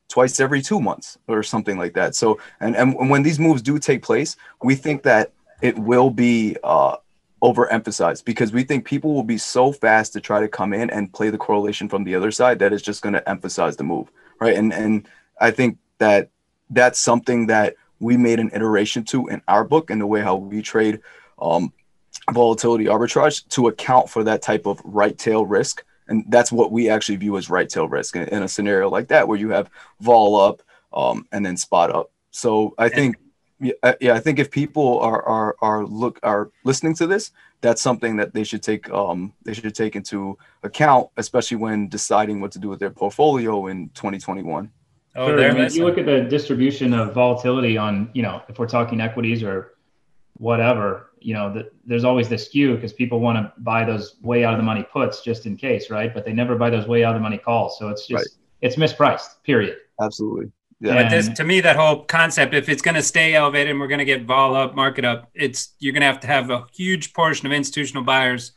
[0.09, 2.15] twice every two months or something like that.
[2.15, 6.55] So, and, and when these moves do take place, we think that it will be
[6.63, 6.97] uh,
[7.41, 11.11] overemphasized because we think people will be so fast to try to come in and
[11.13, 14.11] play the correlation from the other side that it's just going to emphasize the move,
[14.39, 14.55] right?
[14.55, 15.07] And and
[15.39, 16.29] I think that
[16.69, 20.35] that's something that we made an iteration to in our book and the way how
[20.35, 21.01] we trade
[21.39, 21.73] um,
[22.31, 26.89] volatility arbitrage to account for that type of right tail risk and that's what we
[26.89, 29.69] actually view as right tail risk in, in a scenario like that where you have
[29.99, 30.61] vol up
[30.93, 32.11] um, and then spot up.
[32.31, 33.15] So i think
[33.59, 37.31] yeah, uh, yeah i think if people are are are look are listening to this
[37.61, 42.39] that's something that they should take um they should take into account especially when deciding
[42.39, 44.69] what to do with their portfolio in 2021
[45.15, 45.35] oh sure.
[45.35, 49.41] there you look at the distribution of volatility on you know if we're talking equities
[49.41, 49.73] or
[50.37, 54.43] whatever, you know, the, there's always this skew because people want to buy those way
[54.43, 56.13] out of the money puts just in case, right?
[56.13, 57.77] But they never buy those way out of the money calls.
[57.77, 58.27] So it's just right.
[58.61, 59.43] it's mispriced.
[59.43, 59.77] Period.
[60.01, 60.51] Absolutely.
[60.79, 61.01] Yeah.
[61.01, 63.87] But this, to me, that whole concept, if it's going to stay elevated and we're
[63.87, 66.67] going to get vol up, market up, it's you're going to have to have a
[66.73, 68.51] huge portion of institutional buyers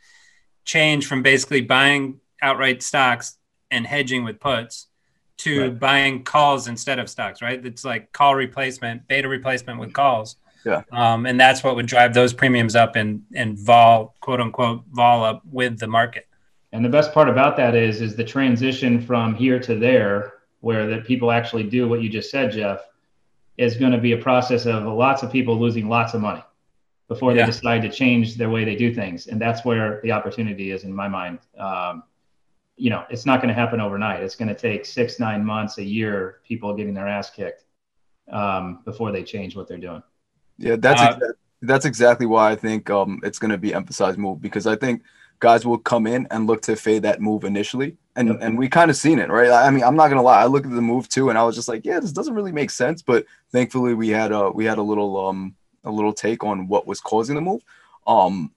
[0.65, 3.39] change from basically buying outright stocks
[3.71, 4.89] and hedging with puts
[5.39, 5.79] to Right.
[5.79, 7.41] buying calls instead of stocks.
[7.41, 7.65] Right?
[7.65, 10.37] It's like call replacement, beta replacement with calls.
[10.65, 10.83] Yeah.
[10.93, 15.25] Um, and that's what would drive those premiums up and and vol quote unquote vol
[15.25, 16.27] up with the market.
[16.73, 20.87] And the best part about that is is the transition from here to there, where
[20.89, 22.81] that people actually do what you just said, Jeff,
[23.57, 26.43] is going to be a process of lots of people losing lots of money
[27.09, 27.47] before they Yeah.
[27.47, 29.27] decide to change their way they do things.
[29.27, 31.41] And that's where the opportunity is in my mind.
[31.59, 32.05] Um,
[32.77, 34.23] you know, it's not going to happen overnight.
[34.23, 37.65] It's going to take six, nine months, a year, people getting their ass kicked
[38.31, 40.03] um, before they change what they're doing.
[40.61, 44.19] Yeah, that's Uh, exa- that's exactly why I think um, it's going to be emphasized
[44.19, 45.03] move because I think
[45.41, 48.39] guys will come in and look to fade that move initially, and Yep.
[48.43, 49.51] and we kind of seen it, right?
[49.51, 51.57] I mean, I'm not gonna lie, I looked at the move too, and I was
[51.57, 53.01] just like, yeah, this doesn't really make sense.
[53.03, 56.87] But thankfully, we had a we had a little um a little take on what
[56.87, 57.63] was causing the move.
[58.07, 58.53] Um,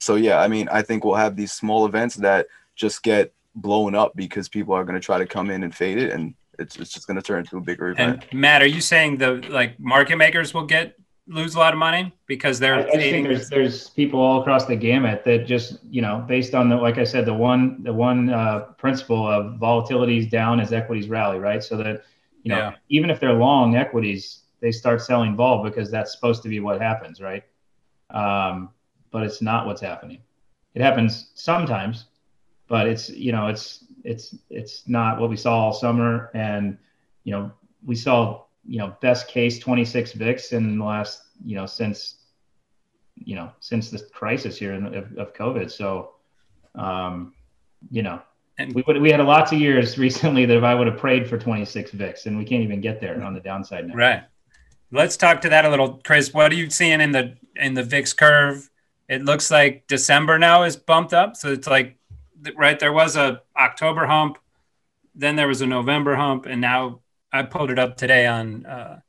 [0.00, 3.94] so yeah, I mean, I think we'll have these small events that just get blown
[3.94, 6.76] up because people are going to try to come in and fade it, and it's
[6.76, 8.24] it's just going to turn into a bigger event.
[8.30, 10.96] And Matt, are you saying the like market makers will get
[11.28, 14.66] lose a lot of money because they're I just think there's there's people all across
[14.66, 17.92] the gamut that just you know based on the like I said the one the
[17.92, 21.62] one uh, principle of volatilities down as equities rally right?
[21.62, 22.04] So that
[22.42, 22.74] you know Yeah.
[22.88, 26.80] even if they're long equities they start selling vol because that's supposed to be what
[26.80, 27.42] happens right?
[28.10, 28.70] Um,
[29.10, 30.18] but it's not what's happening.
[30.74, 32.06] It happens sometimes
[32.68, 36.30] but it's you know it's it's it's not what we saw all summer.
[36.34, 36.78] And
[37.24, 37.52] you know
[37.84, 42.16] we saw you know best case 26 VIX in the last you know since
[43.14, 45.70] you know since this crisis here in, of, of COVID.
[45.70, 46.12] So
[46.74, 47.34] um,
[47.90, 48.20] you know
[48.58, 51.28] And- we would we had lots of years recently that if I would have prayed
[51.28, 53.94] for 26 VIX and we can't even get there on the downside now.
[53.94, 54.22] Right.
[54.92, 56.32] Let's talk to that a little, Kris.
[56.32, 58.70] What are you seeing in the in the VIX curve?
[59.08, 61.96] It looks like December now is bumped up, so it's like
[62.56, 64.38] right there was a October hump,
[65.14, 67.00] then there was a November hump, and now
[67.36, 69.00] I pulled it up today on, uh,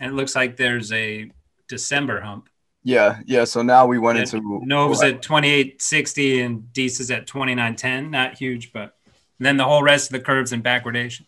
[0.00, 1.30] and it looks like there's a
[1.68, 2.48] December hump.
[2.84, 3.44] Yeah, yeah.
[3.44, 8.10] So now we went And into Nova's at 2860 and Dees is at 2910.
[8.10, 8.94] Not huge, but
[9.38, 11.26] then the whole rest of the curves in backwardation.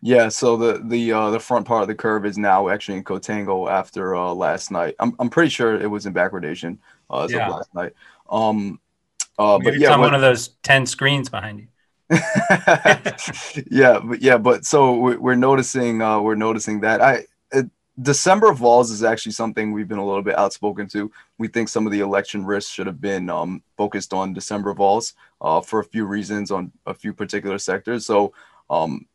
[0.00, 3.04] Yeah, so the the uh, the front part of the curve is now actually in
[3.04, 4.94] contango after uh, last night.
[5.00, 6.78] I'm I'm pretty sure it was in backwardation
[7.10, 7.46] uh, as Yeah.
[7.48, 7.92] of last night.
[8.30, 8.80] Um,
[9.38, 11.68] uh, but yeah, it's on one of those 10 screens behind you.
[13.70, 17.68] yeah, but yeah, but so we- we're noticing uh, we're noticing that I it,
[18.00, 21.10] December vols is actually something we've been a little bit outspoken to.
[21.36, 25.14] We think some of the election risks should have been um, focused on December vols
[25.42, 28.06] uh, for a few reasons on a few particular sectors.
[28.06, 28.32] So
[28.70, 29.06] um,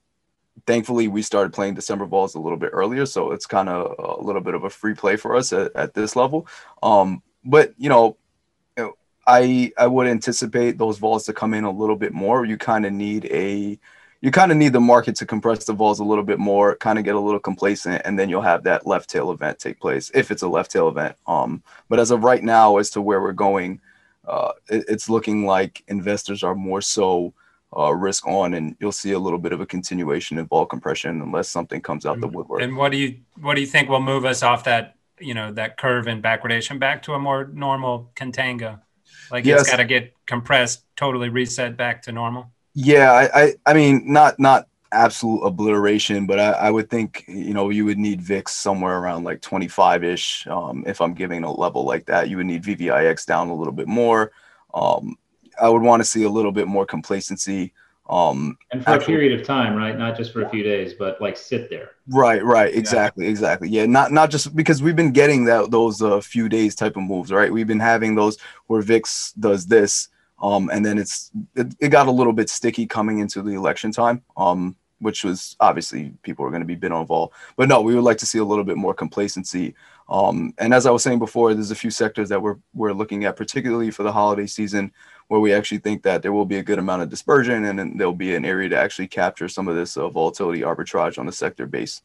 [0.67, 4.23] thankfully we started playing December vols a little bit earlier, so it's kind of a
[4.23, 6.47] little bit of a free play for us at, at this level.
[6.84, 8.17] Um, but you know,
[9.28, 12.46] I I would anticipate those vols to come in a little bit more.
[12.46, 13.80] You kind of need a
[14.22, 16.98] you kind of need the market to compress the vols a little bit more, kind
[16.98, 20.10] of get a little complacent, and then you'll have that left tail event take place
[20.14, 21.18] if it's a left tail event.
[21.28, 23.82] Um, but as of right now, as to where we're going,
[24.26, 27.34] uh, it, it's looking like investors are more so
[27.76, 31.22] uh, risk on, and you'll see a little bit of a continuation in vol compression
[31.22, 32.62] unless something comes out the woodwork.
[32.62, 35.52] And what do you what do you think will move us off that you know
[35.52, 38.80] that curve in backwardation back to a more normal contango?
[39.34, 39.62] Like Yes.
[39.62, 42.52] it's got to get compressed, totally reset back to normal.
[42.76, 47.54] Yeah, I, I, I mean, not not absolute obliteration, but I, I would think you
[47.54, 50.46] know you would need VIX somewhere around like 25 ish.
[50.46, 53.74] Um, if I'm giving a level like that, you would need VVIX down a little
[53.74, 54.32] bit more.
[54.74, 55.17] Um,
[55.60, 57.74] I would want to see a little bit more complacency.
[58.10, 59.98] Um, And for Actual- a period of time, right?
[59.98, 61.92] Not just for a few days, but like sit there.
[62.10, 63.70] Right, right, exactly, exactly.
[63.70, 67.04] Yeah, not not just because we've been getting that those uh, few days type of
[67.04, 67.52] moves, right?
[67.52, 68.38] We've been having those
[68.68, 70.10] where VIX does this,
[70.42, 73.94] um, and then it's it, it got a little bit sticky coming into the election
[73.94, 77.06] time, um, which was obviously people are going to be bid on.
[77.56, 79.76] But no, we would like to see a little bit more complacency.
[80.10, 83.24] Um, and as I was saying before, there's a few sectors that we're we're looking
[83.24, 84.92] at, particularly for the holiday season,
[85.34, 87.98] where we actually think that there will be a good amount of dispersion, and then
[87.98, 91.32] there'll be an area to actually capture some of this uh, volatility arbitrage on a
[91.32, 92.04] sector base.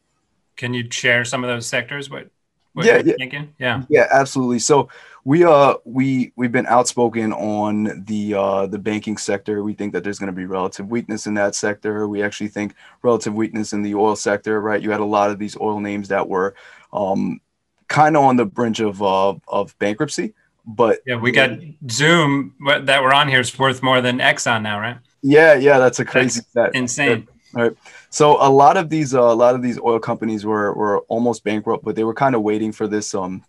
[0.56, 2.08] Can you share some of those sectors?
[2.08, 2.30] What,
[2.72, 3.14] what Yeah, you're yeah.
[3.18, 3.54] thinking?
[3.58, 3.82] Yeah.
[3.90, 4.60] Yeah, absolutely.
[4.60, 4.88] So
[5.24, 9.62] we uh we we've been outspoken on the uh the banking sector.
[9.62, 12.08] We think that there's going to be relative weakness in that sector.
[12.08, 14.58] We actually think relative weakness in the oil sector.
[14.58, 16.54] Right, you had a lot of these oil names that were
[16.94, 17.42] um
[17.88, 20.32] kind of on the brink of uh, of bankruptcy,
[20.68, 21.58] but Yeah, we got
[21.90, 22.54] Zoom
[22.84, 24.98] that we're on here is worth more than Exxon now, right?
[25.22, 26.70] yeah, yeah, that's a crazy stat.
[26.74, 27.26] Insane.
[27.56, 27.72] All right.
[28.10, 31.42] So a lot of these uh, a lot of these oil companies were were almost
[31.42, 33.42] bankrupt, but they were kind of waiting for this um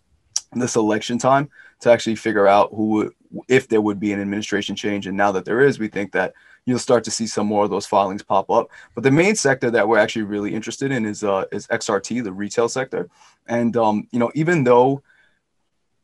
[0.52, 3.12] this election time to actually figure out who would,
[3.48, 5.06] if there would be an administration change.
[5.06, 6.32] And now that there is, we think that
[6.66, 8.68] you'll start to see some more of those filings pop up.
[8.94, 12.32] But the main sector that we're actually really interested in is uh, is XRT, the
[12.32, 13.08] retail sector.
[13.46, 15.02] And um, you know, even though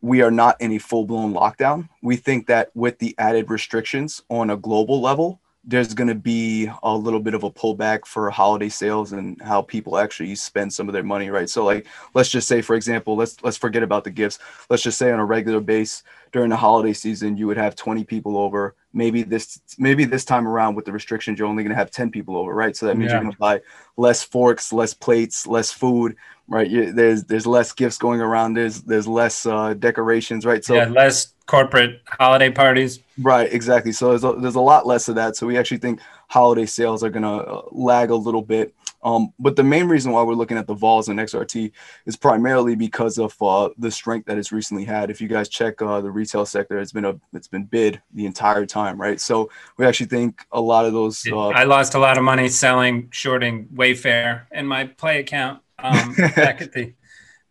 [0.00, 4.22] we are not in a full blown lockdown, we think that with the added restrictions
[4.28, 8.30] on a global level, there's going to be a little bit of a pullback for
[8.30, 11.50] holiday sales and how people actually spend some of their money right?
[11.50, 14.38] So like let's just say for example let's let's forget about the gifts.
[14.70, 16.04] Let's just say on a regular base
[16.36, 18.74] during the holiday season you would have 20 people over.
[18.92, 22.10] Maybe this maybe this time around with the restrictions you're only going to have 10
[22.10, 22.76] people over right?
[22.76, 23.14] So that means yeah.
[23.14, 23.62] you're going to buy
[23.96, 26.14] less forks less plates less food
[26.46, 26.68] right?
[26.68, 28.52] You, there's there's less gifts going around.
[28.52, 30.62] There's there's less uh, decorations right?
[30.62, 33.00] So yeah less corporate holiday parties.
[33.18, 33.92] Right exactly.
[33.92, 35.36] So there's a, there's a lot less of that.
[35.36, 38.74] So we actually think holiday sales are going to uh, lag a little bit.
[39.02, 41.70] Um, but the main reason why we're looking at the vols and xrt
[42.06, 45.10] is primarily because of uh, the strength that it's recently had.
[45.10, 48.26] If you guys check uh, the retail sector it's been a it's been bid the
[48.26, 49.20] entire time right?
[49.20, 52.48] So we actually think a lot of those uh, i lost a lot of money
[52.48, 55.62] selling shorting wayfair in my play account.
[55.78, 56.94] Um, back at the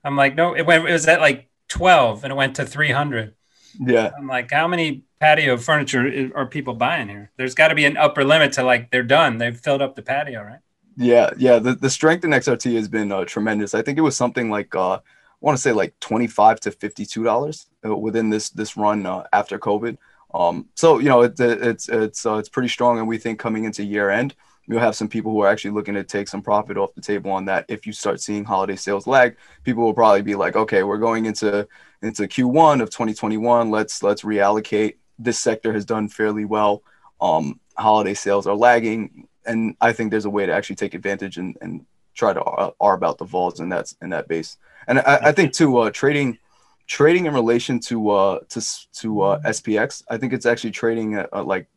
[0.04, 3.36] i'm like no it went it was at like 12 and it went to 300
[3.80, 4.12] yeah.
[4.18, 7.32] I'm like, how many patio furniture are people buying here?
[7.38, 9.38] There's got to be an upper limit to like they're done.
[9.38, 10.60] They've filled up the patio, right?
[10.98, 11.60] Yeah, yeah.
[11.60, 13.74] The, the strength in XRT has been uh, tremendous.
[13.74, 15.00] I think it was something like uh, I
[15.42, 19.06] want to say like twenty five to fifty two dollars uh, within this this run
[19.06, 19.98] uh, after COVID.
[20.34, 23.66] Um, so you know it, it's it's uh, it's pretty strong, and we think coming
[23.66, 24.36] into year end,
[24.68, 27.32] you'll have some people who are actually looking to take some profit off the table
[27.32, 27.66] on that.
[27.68, 31.26] If you start seeing holiday sales lag, people will probably be like, okay, we're going
[31.26, 31.68] into
[32.02, 33.72] into Q1 of 2021.
[33.72, 34.96] Let's let's reallocate.
[35.18, 36.84] This sector has done fairly well.
[37.22, 41.38] Um, holiday sales are lagging, and I think there's a way to actually take advantage
[41.38, 44.58] and, and try to arb out the vols in that in that base.
[44.88, 46.40] And I, I think too, uh, trading
[46.88, 48.62] trading in relation to uh, to
[48.94, 51.68] to uh, SPX, I think it's actually trading at like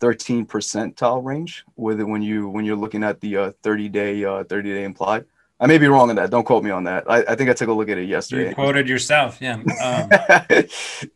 [0.00, 4.24] 13 percentile range with it when you when you're looking at the uh, 30 day
[4.24, 5.24] uh, 30 day implied.
[5.60, 6.30] I may be wrong on that.
[6.30, 7.04] Don't quote me on that.
[7.08, 8.48] I, I think I took a look at it yesterday.
[8.48, 9.38] You quoted yourself.
[9.42, 9.56] Yeah.
[9.56, 10.08] Um,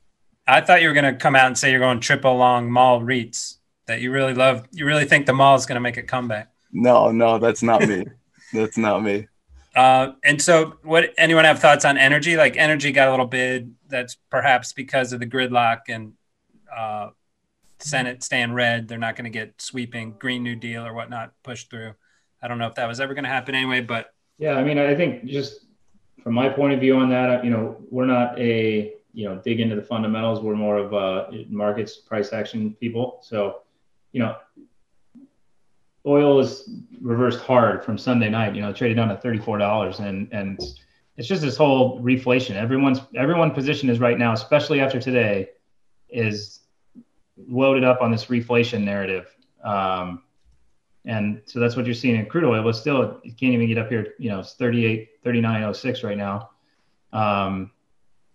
[0.46, 3.00] I thought you were going to come out and say you're going triple long mall
[3.00, 3.56] REITs.
[3.86, 4.66] That you really love.
[4.70, 6.50] You really think the mall is going to make a comeback.
[6.72, 8.06] No, no, that's not me.
[8.52, 9.28] that's not me.
[9.74, 12.36] Uh, and so, what anyone have thoughts on energy?
[12.36, 13.74] Like energy got a little bid.
[13.88, 16.12] That's perhaps because of the gridlock and
[16.74, 17.10] uh,
[17.84, 18.88] Senate staying red.
[18.88, 21.94] They're not going to get sweeping Green New Deal or whatnot pushed through.
[22.42, 24.78] I don't know if that was ever going to happen anyway, but yeah, I mean,
[24.78, 25.66] I think just
[26.22, 29.60] from my point of view on that, you know, we're not a you know dig
[29.60, 30.40] into the fundamentals.
[30.40, 33.20] We're more of a markets price action people.
[33.22, 33.60] So,
[34.12, 34.36] you know,
[36.06, 36.68] oil is
[37.00, 38.54] reversed hard from Sunday night.
[38.54, 40.60] You know, traded down to thirty four dollars, and and
[41.16, 42.56] it's just this whole reflation.
[42.56, 45.50] Everyone's everyone position is right now, especially after today,
[46.08, 46.60] is
[47.48, 49.34] loaded up on this reflation narrative.
[49.62, 50.22] Um,
[51.04, 53.78] and so that's what you're seeing in crude oil, but still it can't even get
[53.78, 54.14] up here.
[54.18, 56.50] You know, it's 38, 39.06 right now.
[57.12, 57.70] Um,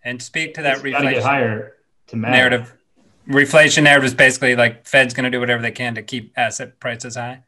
[0.04, 2.34] and speak to that reflation higher to matter.
[2.34, 2.76] narrative.
[3.28, 6.80] Reflation narrative is basically like Fed's going to do whatever they can to keep asset
[6.80, 7.44] prices high.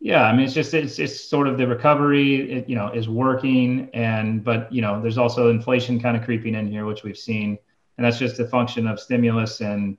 [0.00, 3.08] Yeah, I mean, it's just it's it's sort of the recovery, it, you know, is
[3.08, 7.18] working, and but you know, there's also inflation kind of creeping in here, which we've
[7.18, 7.58] seen,
[7.96, 9.98] and that's just a function of stimulus and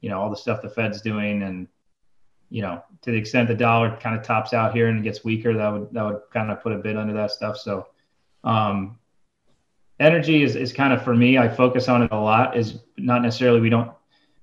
[0.00, 1.68] you know all the stuff the Fed's doing, and
[2.50, 5.24] you know, to the extent the dollar kind of tops out here and it gets
[5.24, 7.58] weaker, that would that would kind of put a bit under that stuff.
[7.58, 7.88] So,
[8.44, 8.98] um,
[10.00, 11.38] energy is is kind of for me.
[11.38, 12.56] I focus on it a lot.
[12.56, 13.90] Is not necessarily we don't,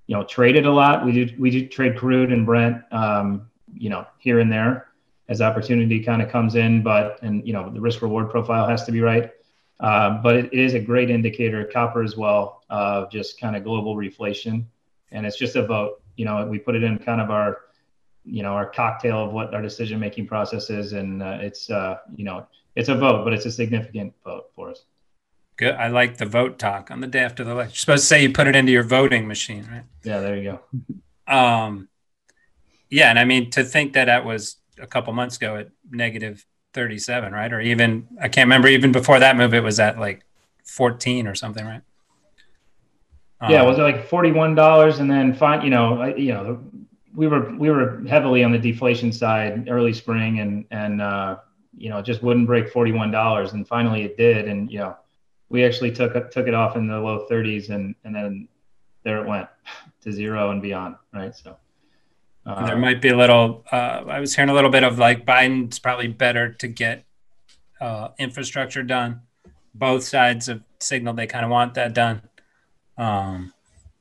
[0.08, 1.06] you know, trade it a lot.
[1.06, 4.88] We do we do trade crude and Brent, um, you know, here and there
[5.28, 6.84] as opportunity kind of comes in.
[6.84, 9.32] But and you know, the risk reward profile has to be right.
[9.80, 13.96] Uh, but it is a great indicator, copper as well, of just kind of global
[13.98, 14.66] reflation.
[15.16, 16.02] And it's just a vote.
[16.16, 17.62] You know, we put it in kind of our
[18.24, 20.94] you know our cocktail of what our decision making process is.
[20.94, 22.46] And uh, it's uh, you know
[22.76, 24.84] it's a vote but it's a significant vote for us.
[25.58, 25.76] Good.
[25.76, 27.72] I like the vote talk on the day after the election.
[27.72, 29.84] You're supposed to say you put it into your voting machine right?
[30.04, 30.60] Yeah there you
[31.28, 31.34] go.
[31.34, 31.90] Um
[32.90, 36.46] yeah and i mean to think that that was a couple months ago at negative
[36.74, 37.52] 37 right?
[37.54, 40.24] Or even i can't remember even before that move it was at like
[40.66, 41.82] 14 or something right
[43.50, 46.64] yeah, um, was it like forty-one dollars, and then fine, you know, you know,
[47.16, 51.38] we were we were heavily on the deflation side early spring and and uh,
[51.78, 54.96] you know just wouldn't break forty one dollars and finally it did and you know
[55.50, 58.48] we actually took took it off in the low thirties and and then
[59.04, 59.48] there it went
[60.02, 61.58] to zero and beyond right so
[62.46, 63.66] Uh, there might be a little.
[63.72, 67.04] Uh, I was hearing a little bit of like Biden's probably better to get
[67.82, 69.22] uh, infrastructure done.
[69.74, 72.22] Both sides have signaled they kind of want that done,
[72.98, 73.54] um,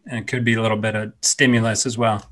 [0.07, 2.29] and it could be a little bit of stimulus as well.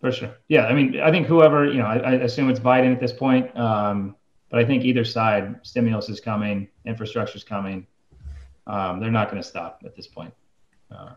[0.00, 0.34] For sure.
[0.48, 3.12] Yeah, I mean, I think whoever you know, I, I assume it's Biden at this
[3.12, 3.54] point.
[3.56, 4.16] Um,
[4.50, 7.86] but I think either side, stimulus is coming, infrastructure is coming.
[8.66, 10.34] Um, they're not going to stop at this point.
[10.90, 11.12] Uh,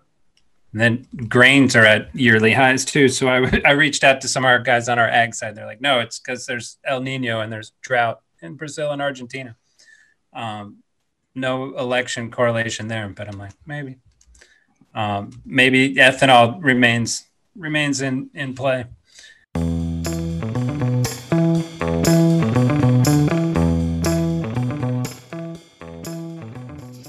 [0.72, 3.10] and then grains are at yearly highs too.
[3.10, 5.56] So I, I reached out to some of our guys on our ag side.
[5.56, 9.56] They're like, no, it's because there's El Nino and there's drought in Brazil and Argentina.
[10.32, 10.84] Um,
[11.36, 13.98] no election correlation there, but I'm like, maybe,
[14.96, 17.26] um, maybe ethanol remains
[17.56, 18.86] remains in in play.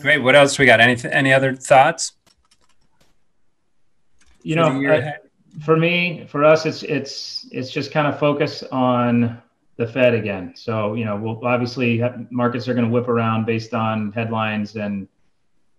[0.00, 0.18] Great.
[0.18, 0.80] What else we got?
[0.80, 2.12] Any any other thoughts?
[4.42, 5.14] You know, I,
[5.64, 9.40] for me, for us, it's it's it's just kind of focus on
[9.76, 10.52] the Fed again.
[10.56, 15.08] So you know, we'll obviously markets are going to whip around based on headlines and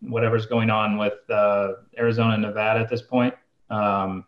[0.02, 3.34] whatever's going on with uh, Arizona and Nevada at this point.
[3.70, 4.26] Um,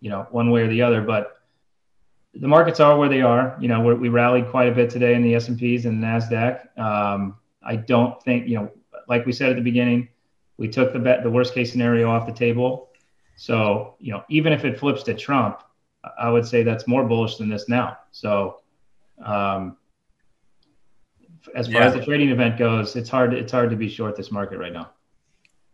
[0.00, 1.38] you know, one way or the other, but
[2.34, 3.56] the markets are where they are.
[3.60, 6.78] You know, we rallied quite a bit today in the S and P's and Nasdaq.
[6.78, 8.70] Um, I don't think you know
[9.08, 10.08] like we said at the beginning,
[10.56, 12.90] we took the bet, the worst case scenario off the table.
[13.36, 15.62] So, you know, even if it flips to Trump,
[16.18, 17.98] I would say that's more bullish than this now.
[18.12, 18.60] So,
[19.24, 19.76] um,
[21.54, 21.86] as far yeah.
[21.86, 23.34] as the trading event goes, it's hard.
[23.34, 24.90] It's hard to be short this market right now.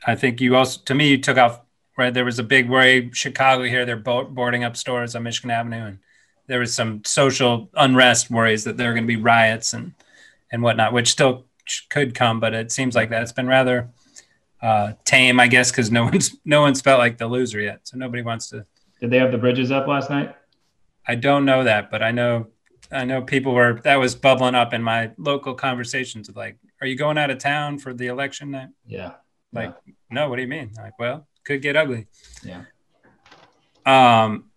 [0.07, 1.61] I think you also, to me, you took off
[1.97, 2.13] right.
[2.13, 3.11] There was a big worry.
[3.13, 5.99] Chicago here, they're boarding up stores on Michigan Avenue, and
[6.47, 9.95] there was some social unrest worries that there are going to be riots and
[10.51, 11.47] and whatnot, which still
[11.89, 13.89] could come, but it seems like that it's been rather
[14.61, 17.97] uh, tame, I guess, because no one's no one's felt like the loser yet, so
[17.97, 18.67] nobody wants to.
[19.01, 20.37] Did they have the bridges up last night?
[21.07, 22.47] I don't know that, but I know
[22.93, 26.87] I know people were that was bubbling up in my local conversations of like, are
[26.87, 28.69] you going out of town for the election night?
[28.87, 29.13] Yeah.
[29.53, 29.95] Like, yeah.
[30.11, 30.73] no, what do you mean?
[30.77, 32.07] Like, well, could get ugly.
[32.45, 32.65] Yeah.
[33.85, 34.51] Um,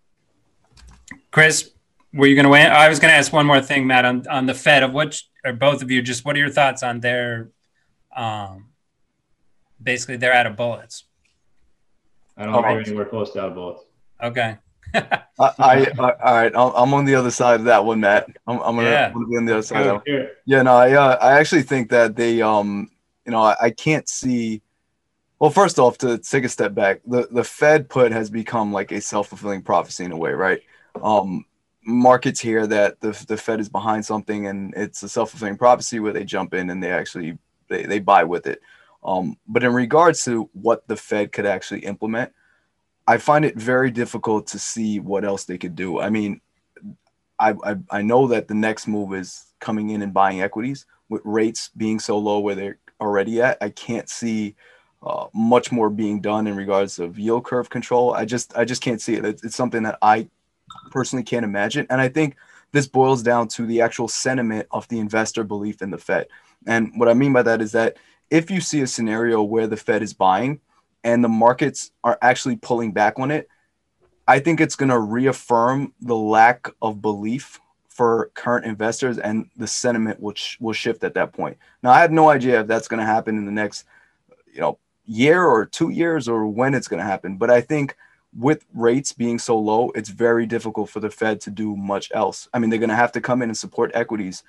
[1.30, 1.70] Kris,
[2.12, 2.70] were you going to win?
[2.70, 5.20] I was going to ask one more thing, Matt, on, on the Fed of what,
[5.44, 7.50] or both of you, just what are your thoughts on their,
[8.14, 8.68] um,
[9.82, 11.04] basically they're out of bullets.
[12.36, 13.82] I don't think they're anywhere close to out of bullets.
[14.22, 14.58] Okay.
[15.38, 16.52] I, I, all right.
[16.54, 18.28] I'm on the other side of that one, Matt.
[18.46, 19.06] I'm, I'm gonna, yeah.
[19.06, 20.00] I'm gonna be on the other side.
[20.46, 22.90] Yeah, no, I, uh, I actually think that they, um,
[23.24, 24.62] you know, I, I can't see.
[25.38, 28.92] Well, first off, to take a step back, the the Fed put has become like
[28.92, 30.60] a self fulfilling prophecy in a way, right?
[31.02, 31.44] Um,
[31.86, 36.00] markets hear that the, the Fed is behind something and it's a self fulfilling prophecy
[36.00, 37.38] where they jump in and they actually
[37.68, 38.60] they, they buy with it.
[39.04, 42.32] Um, but in regards to what the Fed could actually implement,
[43.06, 46.00] I find it very difficult to see what else they could do.
[46.00, 46.40] I mean,
[47.38, 51.22] I, I, I know that the next move is coming in and buying equities with
[51.24, 53.58] rates being so low where they're already at.
[53.60, 54.56] I can't see
[55.02, 58.14] uh, much more being done in regards of yield curve control.
[58.14, 59.24] I just I just can't see it.
[59.24, 60.28] It's, it's something that I
[60.90, 61.86] personally can't imagine.
[61.90, 62.36] And I think
[62.72, 66.26] this boils down to the actual sentiment of the investor belief in the Fed.
[66.66, 67.96] And what I mean by that is that
[68.30, 70.60] if you see a scenario where the Fed is buying
[71.06, 73.48] and the markets are actually pulling back on it,
[74.26, 79.68] I think it's going to reaffirm the lack of belief for current investors and the
[79.68, 81.58] sentiment will, will shift at that point.
[81.80, 83.84] Now, I have no idea if that's going to happen in the next,
[84.52, 87.36] you know, year or two years or when it's going to happen.
[87.36, 87.96] But I think
[88.36, 92.48] with rates being so low, it's very difficult for the Fed to do much else.
[92.52, 94.42] I mean, they're going to have to come in and support equities,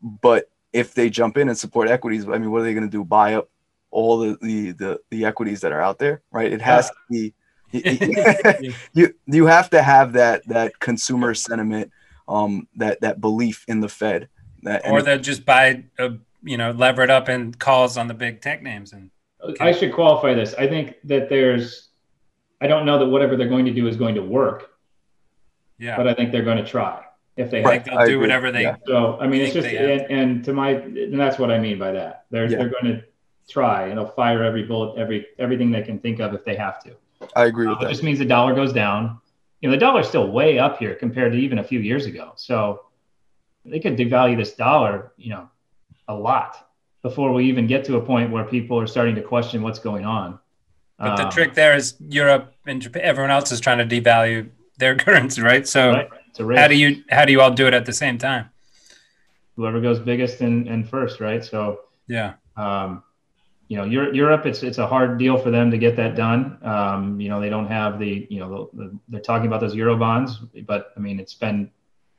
[0.00, 2.96] but if they jump in and support equities, I mean, what are they going to
[2.96, 3.02] do?
[3.02, 3.50] Buy up
[3.96, 6.52] all the, the the the, equities that are out there, right?
[6.52, 7.18] It has yeah.
[7.18, 8.74] to be.
[8.92, 11.90] you you have to have that that consumer sentiment,
[12.28, 14.28] um, that that belief in the Fed.
[14.62, 18.14] That, or they'll just buy, a, you know, lever it up and calls on the
[18.14, 18.92] big tech names.
[18.92, 19.10] And
[19.60, 20.54] I should qualify this.
[20.54, 21.88] I think that there's
[22.60, 24.72] I don't know that whatever they're going to do is going to work.
[25.78, 25.96] Yeah.
[25.96, 27.04] But I think they're going to try
[27.36, 27.84] if they right.
[27.84, 28.62] they'll do whatever they.
[28.62, 28.76] Yeah.
[28.86, 31.92] So I mean, it's just and, and, to my and that's what I mean by
[31.92, 32.26] that.
[32.30, 32.58] They're yeah.
[32.58, 33.04] they're going to
[33.48, 36.82] try and they'll fire every bullet, every everything they can think of if they have
[36.84, 36.96] to.
[37.34, 37.86] I agree with uh, that.
[37.86, 39.20] It just means the dollar goes down.
[39.60, 42.32] You know, the dollar's still way up here compared to even a few years ago.
[42.36, 42.82] So
[43.64, 45.48] they could devalue this dollar, you know,
[46.08, 46.68] a lot
[47.02, 50.04] before we even get to a point where people are starting to question what's going
[50.04, 50.38] on.
[50.98, 54.50] But the um, trick there is Europe and Japan, everyone else is trying to devalue
[54.78, 55.66] their currency, right?
[55.66, 56.06] So
[56.38, 56.58] right.
[56.58, 58.50] how do you how do you all do it at the same time?
[59.56, 61.44] Whoever goes biggest and, and first, right?
[61.44, 62.34] So yeah.
[62.56, 63.02] Um,
[63.68, 66.58] you know, Europe, it's it's a hard deal for them to get that done.
[66.62, 69.74] Um, you know, they don't have the, you know, the, the, they're talking about those
[69.74, 71.70] euro bonds, but I mean, it's been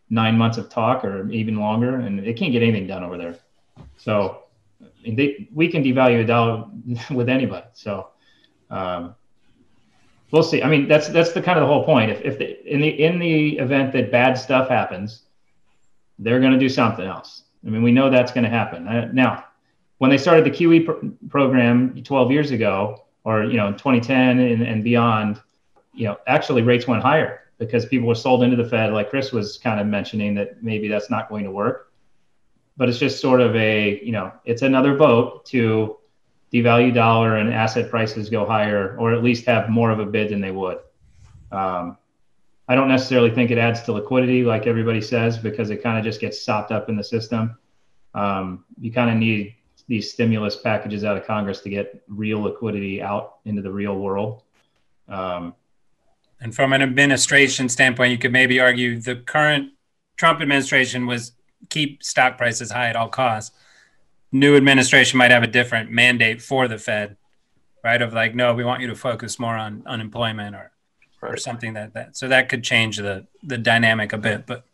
[0.09, 3.37] nine months of talk or even longer, and they can't get anything done over there.
[3.97, 4.43] So,
[4.81, 6.65] I mean, they, we can devalue a dollar
[7.11, 7.67] with anybody.
[7.73, 8.09] So,
[8.69, 9.15] um,
[10.31, 10.61] we'll see.
[10.61, 12.11] I mean, that's that's the kind of the whole point.
[12.11, 15.21] If if the, in the in the event that bad stuff happens,
[16.19, 17.43] they're going to do something else.
[17.65, 18.87] I mean, we know that's going to happen.
[18.87, 19.45] Uh, now,
[19.97, 24.61] when they started the QE pr- program 12 years ago, or you know, 2010 and,
[24.61, 25.41] and beyond,
[25.93, 29.31] you know, actually rates went higher because people were sold into the Fed, like Kris
[29.31, 31.91] was kind of mentioning that maybe that's not going to work.
[32.77, 35.97] But it's just sort of a, you know, it's another vote to
[36.53, 40.29] devalue dollar and asset prices go higher, or at least have more of a bid
[40.29, 40.77] than they would.
[41.51, 41.97] Um,
[42.69, 46.03] I don't necessarily think it adds to liquidity like everybody says because it kind of
[46.03, 47.57] just gets sopped up in the system.
[48.13, 49.56] Um, you kind of need
[49.87, 54.43] these stimulus packages out of Congress to get real liquidity out into the real world.
[55.07, 55.55] Um,
[56.41, 59.71] and from an administration standpoint, you could maybe argue the current
[60.17, 61.31] Trump administration was
[61.69, 63.55] keep stock prices high at all costs.
[64.31, 67.15] New administration might have a different mandate for the Fed,
[67.83, 68.01] right?
[68.01, 70.71] Of like, no, we want you to focus more on unemployment or
[71.21, 71.33] right.
[71.33, 72.17] or something that that.
[72.17, 74.45] So that could change the the dynamic a bit.
[74.45, 74.65] But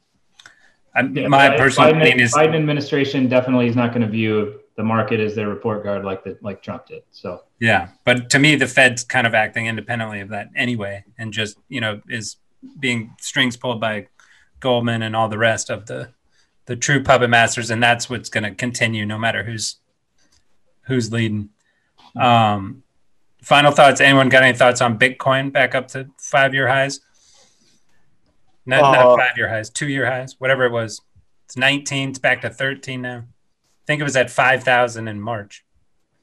[0.96, 4.84] yeah, my personal Biden, opinion is Biden administration definitely is not going to view the
[4.84, 7.04] market is their report guard like the like Trump did.
[7.12, 11.32] So yeah, but to me, the Fed's kind of acting independently of that anyway, and
[11.32, 12.38] just you know is
[12.80, 14.08] being strings pulled by
[14.60, 16.10] Goldman and all the rest of the
[16.66, 19.78] the true puppet masters, and that's what's going to continue no matter who's
[20.84, 21.50] who's leading.
[22.16, 22.84] Um,
[23.42, 24.02] final thoughts.
[24.02, 27.02] Anyone got any thoughts on Bitcoin back up to five year highs?
[28.66, 31.02] Not, uh, not five year highs, two year highs, whatever it was.
[31.46, 32.10] It's 19.
[32.10, 33.26] It's back to 13 now.
[33.84, 35.66] I think it was at 5,000 in March.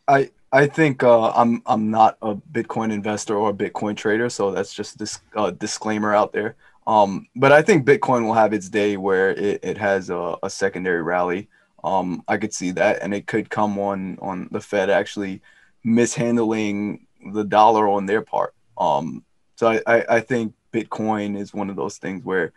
[0.09, 4.51] I I think uh, I'm I'm not a Bitcoin investor or a Bitcoin trader, so
[4.51, 6.57] that's just this uh, disclaimer out there.
[6.87, 10.51] Um, but I think Bitcoin will have its day where it, it has a, a
[10.51, 11.49] secondary rally.
[11.85, 15.41] Um, I could see that, and it could come on on the Fed actually
[15.85, 18.55] mishandling the dollar on their part.
[18.77, 22.53] Um, so I, I, I think Bitcoin is one of those things where,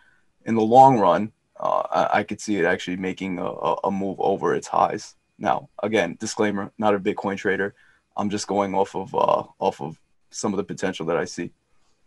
[0.46, 4.20] in the long run, uh, I, I, could see it actually making a, a move
[4.20, 5.16] over its highs.
[5.38, 7.76] Now, again, disclaimer: not a Bitcoin trader.
[8.18, 10.00] I'm just going off of uh, off of
[10.30, 11.52] some of the potential that I see.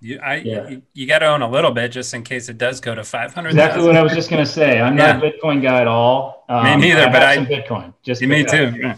[0.00, 0.68] You, I, yeah.
[0.68, 3.02] you, you got to own a little bit just in case it does go to
[3.02, 3.48] 500.
[3.48, 4.78] Exactly what I was just going to say.
[4.78, 5.12] I'm yeah.
[5.12, 6.44] not a Bitcoin guy at all.
[6.50, 7.94] Um, me neither, but I but I Bitcoin.
[8.02, 8.72] Just me too.
[8.76, 8.96] yeah.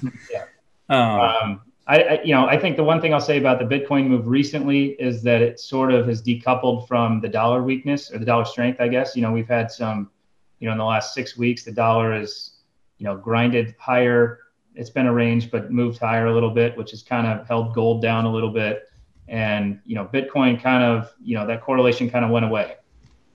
[0.88, 3.64] Um, um, I, I, you know, I think the one thing I'll say about the
[3.64, 8.18] Bitcoin move recently is that it sort of has decoupled from the dollar weakness or
[8.18, 8.80] the dollar strength.
[8.80, 10.11] I guess you know we've had some,
[10.59, 12.59] you know, in the last six weeks the dollar is,
[12.98, 14.40] you know, grinded higher.
[14.74, 17.74] It's been a range, but moved higher a little bit, which has kind of held
[17.74, 18.90] gold down a little bit.
[19.28, 22.76] And you know, Bitcoin kind of, you know, that correlation kind of went away,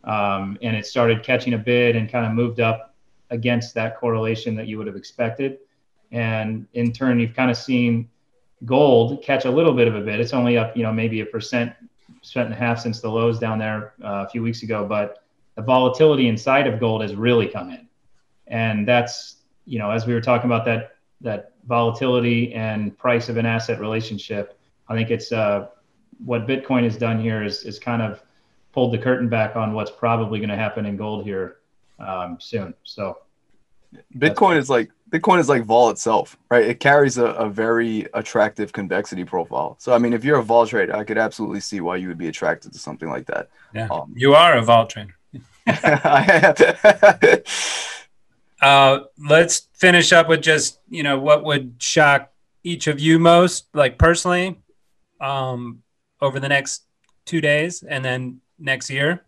[0.03, 2.95] um, and it started catching a bid and kind of moved up
[3.29, 5.59] against that correlation that you would have expected.
[6.11, 8.09] And in turn, you've kind of seen
[8.65, 10.19] gold catch a little bit of a bid.
[10.19, 11.73] It's only up, you know, maybe a percent,
[12.19, 14.85] percent and a half since the lows down there uh, a few weeks ago.
[14.87, 15.22] But
[15.55, 17.87] the volatility inside of gold has really come in,
[18.47, 23.37] and that's, you know, as we were talking about that that volatility and price of
[23.37, 24.59] an asset relationship.
[24.89, 25.67] I think it's uh,
[26.23, 28.21] what Bitcoin has done here is is kind of
[28.73, 31.57] pulled the curtain back on what's probably going to happen in gold here
[31.99, 32.73] um, soon.
[32.83, 33.19] So
[34.17, 36.63] Bitcoin is like Bitcoin is like vol itself, right?
[36.63, 39.75] It carries a, a very attractive convexity profile.
[39.79, 42.17] So I mean, if you're a vol trader, I could absolutely see why you would
[42.17, 43.49] be attracted to something like that.
[43.73, 45.15] Yeah, um, you are a vol trader.
[48.61, 52.31] uh, let's finish up with just you know what would shock
[52.63, 54.59] each of you most, like personally,
[55.19, 55.83] um,
[56.21, 56.83] over the next
[57.25, 59.25] two days, and then next year,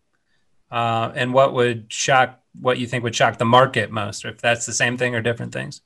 [0.72, 4.42] uh, and what would shock what you think would shock the market most, or if
[4.42, 5.82] that's the same thing or different things.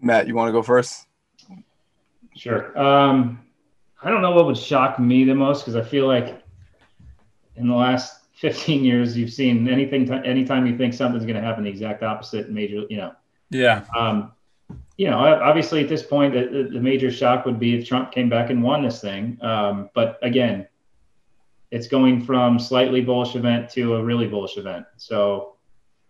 [0.00, 1.06] Matt, you want to go first?
[2.36, 2.78] Sure.
[2.78, 3.40] Um,
[4.02, 6.40] I don't know what would shock me the most because I feel like
[7.56, 11.64] in the last 15 years, you've seen anything, anytime you think something's going to happen,
[11.64, 13.12] the exact opposite major, you know.
[13.50, 13.84] Yeah.
[13.96, 14.32] Um,
[14.96, 18.28] you know, obviously at this point, the, the, major shock would be if Trump came
[18.28, 19.38] back and won this thing.
[19.42, 20.68] Um, but again,
[21.72, 24.86] it's going from slightly bullish event to a really bullish event.
[24.98, 25.56] So,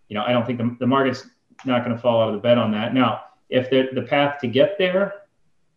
[0.08, 1.26] you know, I don't think the, the market's
[1.64, 2.92] not going to fall out of the bed on that.
[2.92, 5.22] Now, if the, the path to get there,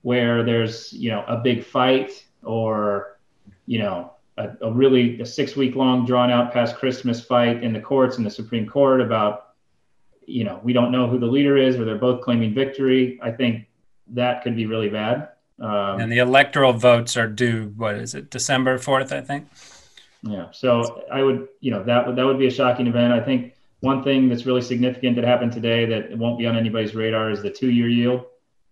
[0.01, 3.19] where there's, you know, a big fight or,
[3.67, 7.73] you know, a, a really a six week long drawn out past Christmas fight in
[7.73, 9.53] the courts in the Supreme Court about,
[10.25, 13.19] you know, we don't know who the leader is or they're both claiming victory.
[13.21, 13.67] I think
[14.07, 15.29] that could be really bad.
[15.59, 17.73] Um, and the electoral votes are due.
[17.75, 18.29] What is it?
[18.29, 19.47] December fourth, I think.
[20.23, 20.49] Yeah.
[20.51, 23.13] So I would, you know, that would that would be a shocking event.
[23.13, 26.95] I think one thing that's really significant that happened today that won't be on anybody's
[26.95, 28.25] radar is the two-year yield.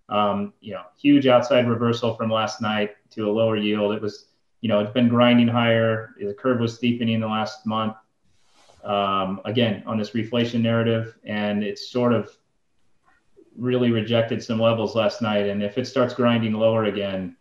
[0.08, 3.94] Um, you know, huge outside reversal from last night to a lower yield.
[3.94, 4.26] It was,
[4.62, 6.16] you know, it's been grinding higher.
[6.20, 7.96] The curve was steepening in the last month.
[8.84, 12.30] Um, again, on this reflation narrative, and it's sort of
[13.58, 15.48] really rejected some levels last night.
[15.48, 17.36] And if it starts grinding lower again,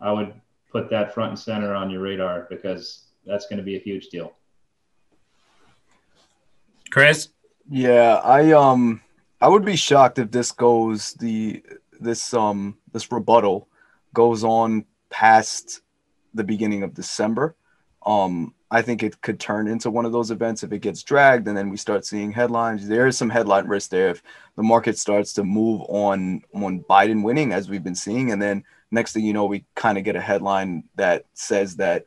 [0.00, 0.34] I would
[0.70, 4.08] put that front and center on your radar because that's going to be a huge
[4.08, 4.34] deal.
[6.90, 7.30] Kris?
[7.68, 9.00] Yeah, I um
[9.40, 11.62] I would be shocked if this goes the
[11.98, 13.68] this um this rebuttal
[14.14, 15.80] goes on past
[16.36, 17.54] the beginning of December.
[18.04, 21.46] Um I think it could turn into one of those events if it gets dragged
[21.46, 22.88] and then we start seeing headlines.
[22.88, 24.22] There is some headline risk there if
[24.56, 28.64] the market starts to move on on Biden winning as we've been seeing and then
[28.90, 32.06] next thing you know we kind of get a headline that says that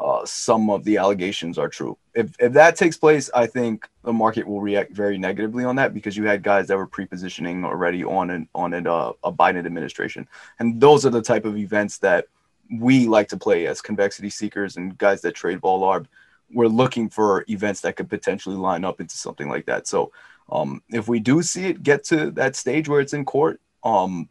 [0.00, 1.98] uh, some of the allegations are true.
[2.14, 5.92] If, if that takes place, I think the market will react very negatively on that
[5.92, 9.66] because you had guys that were pre-positioning already on an on an, uh, a Biden
[9.66, 10.28] administration,
[10.60, 12.26] and those are the type of events that
[12.70, 16.06] we like to play as convexity seekers and guys that trade vol arb.
[16.52, 19.86] We're looking for events that could potentially line up into something like that.
[19.86, 20.12] So
[20.50, 24.28] um, if we do see it get to that stage where it's in court, um,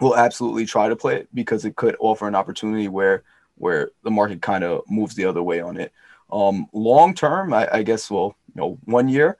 [0.00, 3.22] we'll absolutely try to play it because it could offer an opportunity where
[3.56, 5.92] where the market kind of moves the other way on it.
[6.32, 9.36] Um, long term, I, I guess, well, you know, one year,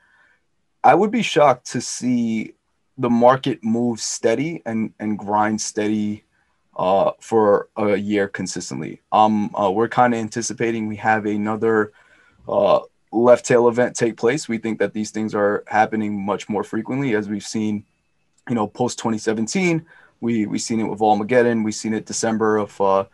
[0.84, 2.52] I would be shocked to see
[2.98, 6.24] the market move steady and and grind steady
[6.76, 9.00] uh, for a year consistently.
[9.12, 11.92] Um, uh, we're kind of anticipating we have another
[12.48, 12.80] uh,
[13.12, 14.48] left tail event take place.
[14.48, 17.84] We think that these things are happening much more frequently, as we've seen,
[18.48, 19.84] you know, post 2017.
[20.20, 21.64] We we seen it with Volmageddon.
[21.64, 23.04] We've seen it December of uh,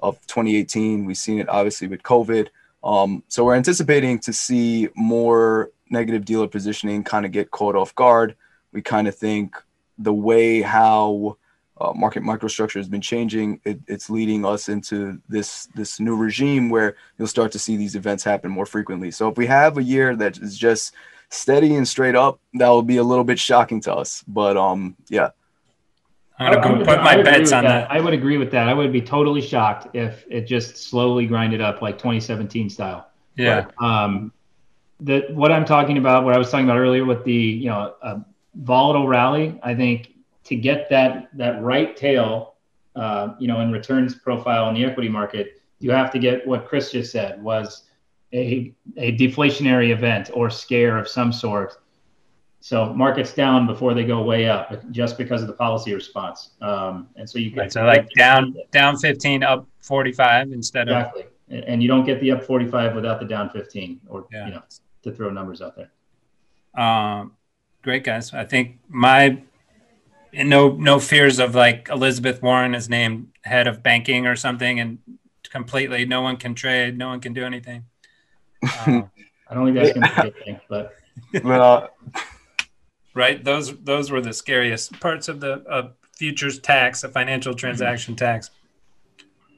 [0.00, 1.04] of 2018.
[1.04, 2.48] We've seen it obviously with COVID.
[2.84, 7.94] Um, so we're anticipating to see more negative dealer positioning kind of get caught off
[7.94, 8.36] guard.
[8.72, 9.56] We kind of think
[9.98, 11.38] the way how
[11.78, 16.70] uh, market microstructure has been changing, it, it's leading us into this this new regime
[16.70, 19.10] where you'll start to see these events happen more frequently.
[19.10, 20.94] So if we have a year that is just
[21.28, 24.24] steady and straight up, that will be a little bit shocking to us.
[24.26, 25.30] But um, yeah,
[26.38, 27.88] I'm gonna go put my bets on that.
[27.88, 27.90] that.
[27.90, 28.68] I would agree with that.
[28.68, 33.08] I would be totally shocked if it just slowly grinded up like 2017 style.
[33.36, 33.66] Yeah.
[33.78, 34.32] But, um,
[35.00, 37.94] the what I'm talking about, what I was talking about earlier with the you know
[38.00, 38.24] a
[38.54, 40.15] volatile rally, I think
[40.46, 42.54] to get that that right tail,
[42.94, 46.66] uh, you know, in returns profile in the equity market, you have to get what
[46.66, 47.84] Kris just said was
[48.32, 51.76] a a deflationary event or scare of some sort
[52.66, 56.50] so markets down before they go way up, just because of the policy response.
[56.60, 61.22] Um, and so you get right, so like down down 15, up 45 instead exactly.
[61.22, 61.72] of exactly.
[61.72, 64.46] And you don't get the up 45 without the down 15, or yeah.
[64.46, 64.62] you know,
[65.04, 65.92] to throw numbers out there.
[66.74, 67.36] Um,
[67.82, 68.34] great guys.
[68.34, 69.40] I think my
[70.32, 74.98] no no fears of like Elizabeth Warren is named head of banking or something, and
[75.50, 77.84] completely no one can trade, no one can do anything.
[78.62, 79.10] Um,
[79.48, 80.94] I don't think that's going to be a good thing, but.
[81.44, 81.90] well,
[83.14, 83.42] right?
[83.42, 88.24] Those those were the scariest parts of the uh, futures tax, a financial transaction mm-hmm.
[88.24, 88.50] tax.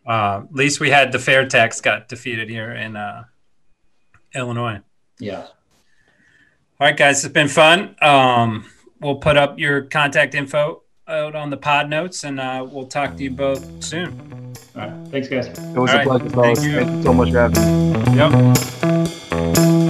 [0.06, 3.24] Uh, at least we had the fair tax got defeated here in uh,
[4.34, 4.80] Illinois.
[5.18, 5.46] Yeah.
[6.80, 7.96] All right, guys, it's been fun.
[8.00, 12.86] Um, we'll put up your contact info out on the pod notes, and uh, we'll
[12.86, 14.54] talk to you both soon.
[14.76, 15.08] All right.
[15.08, 15.46] Thanks, guys.
[15.46, 16.06] It was All a right.
[16.06, 16.72] pleasure, Thank you.
[16.74, 18.16] Thank you so much for having me.
[18.16, 19.88] Yep.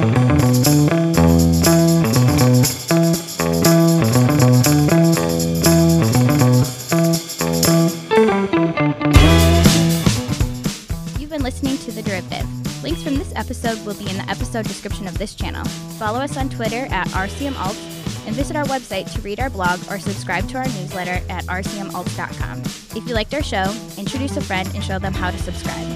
[11.18, 12.46] You've been listening to The Derivative.
[12.82, 15.64] Links from this episode will be in the episode description of this channel.
[15.98, 17.97] Follow us on Twitter at RCMAlt
[18.28, 22.60] and visit our website to read our blog or subscribe to our newsletter at rcmalt.com.
[22.60, 25.86] If you liked our show, introduce a friend and show them how to subscribe.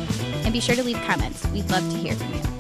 [0.45, 1.47] And be sure to leave comments.
[1.49, 2.51] We'd love to hear from you.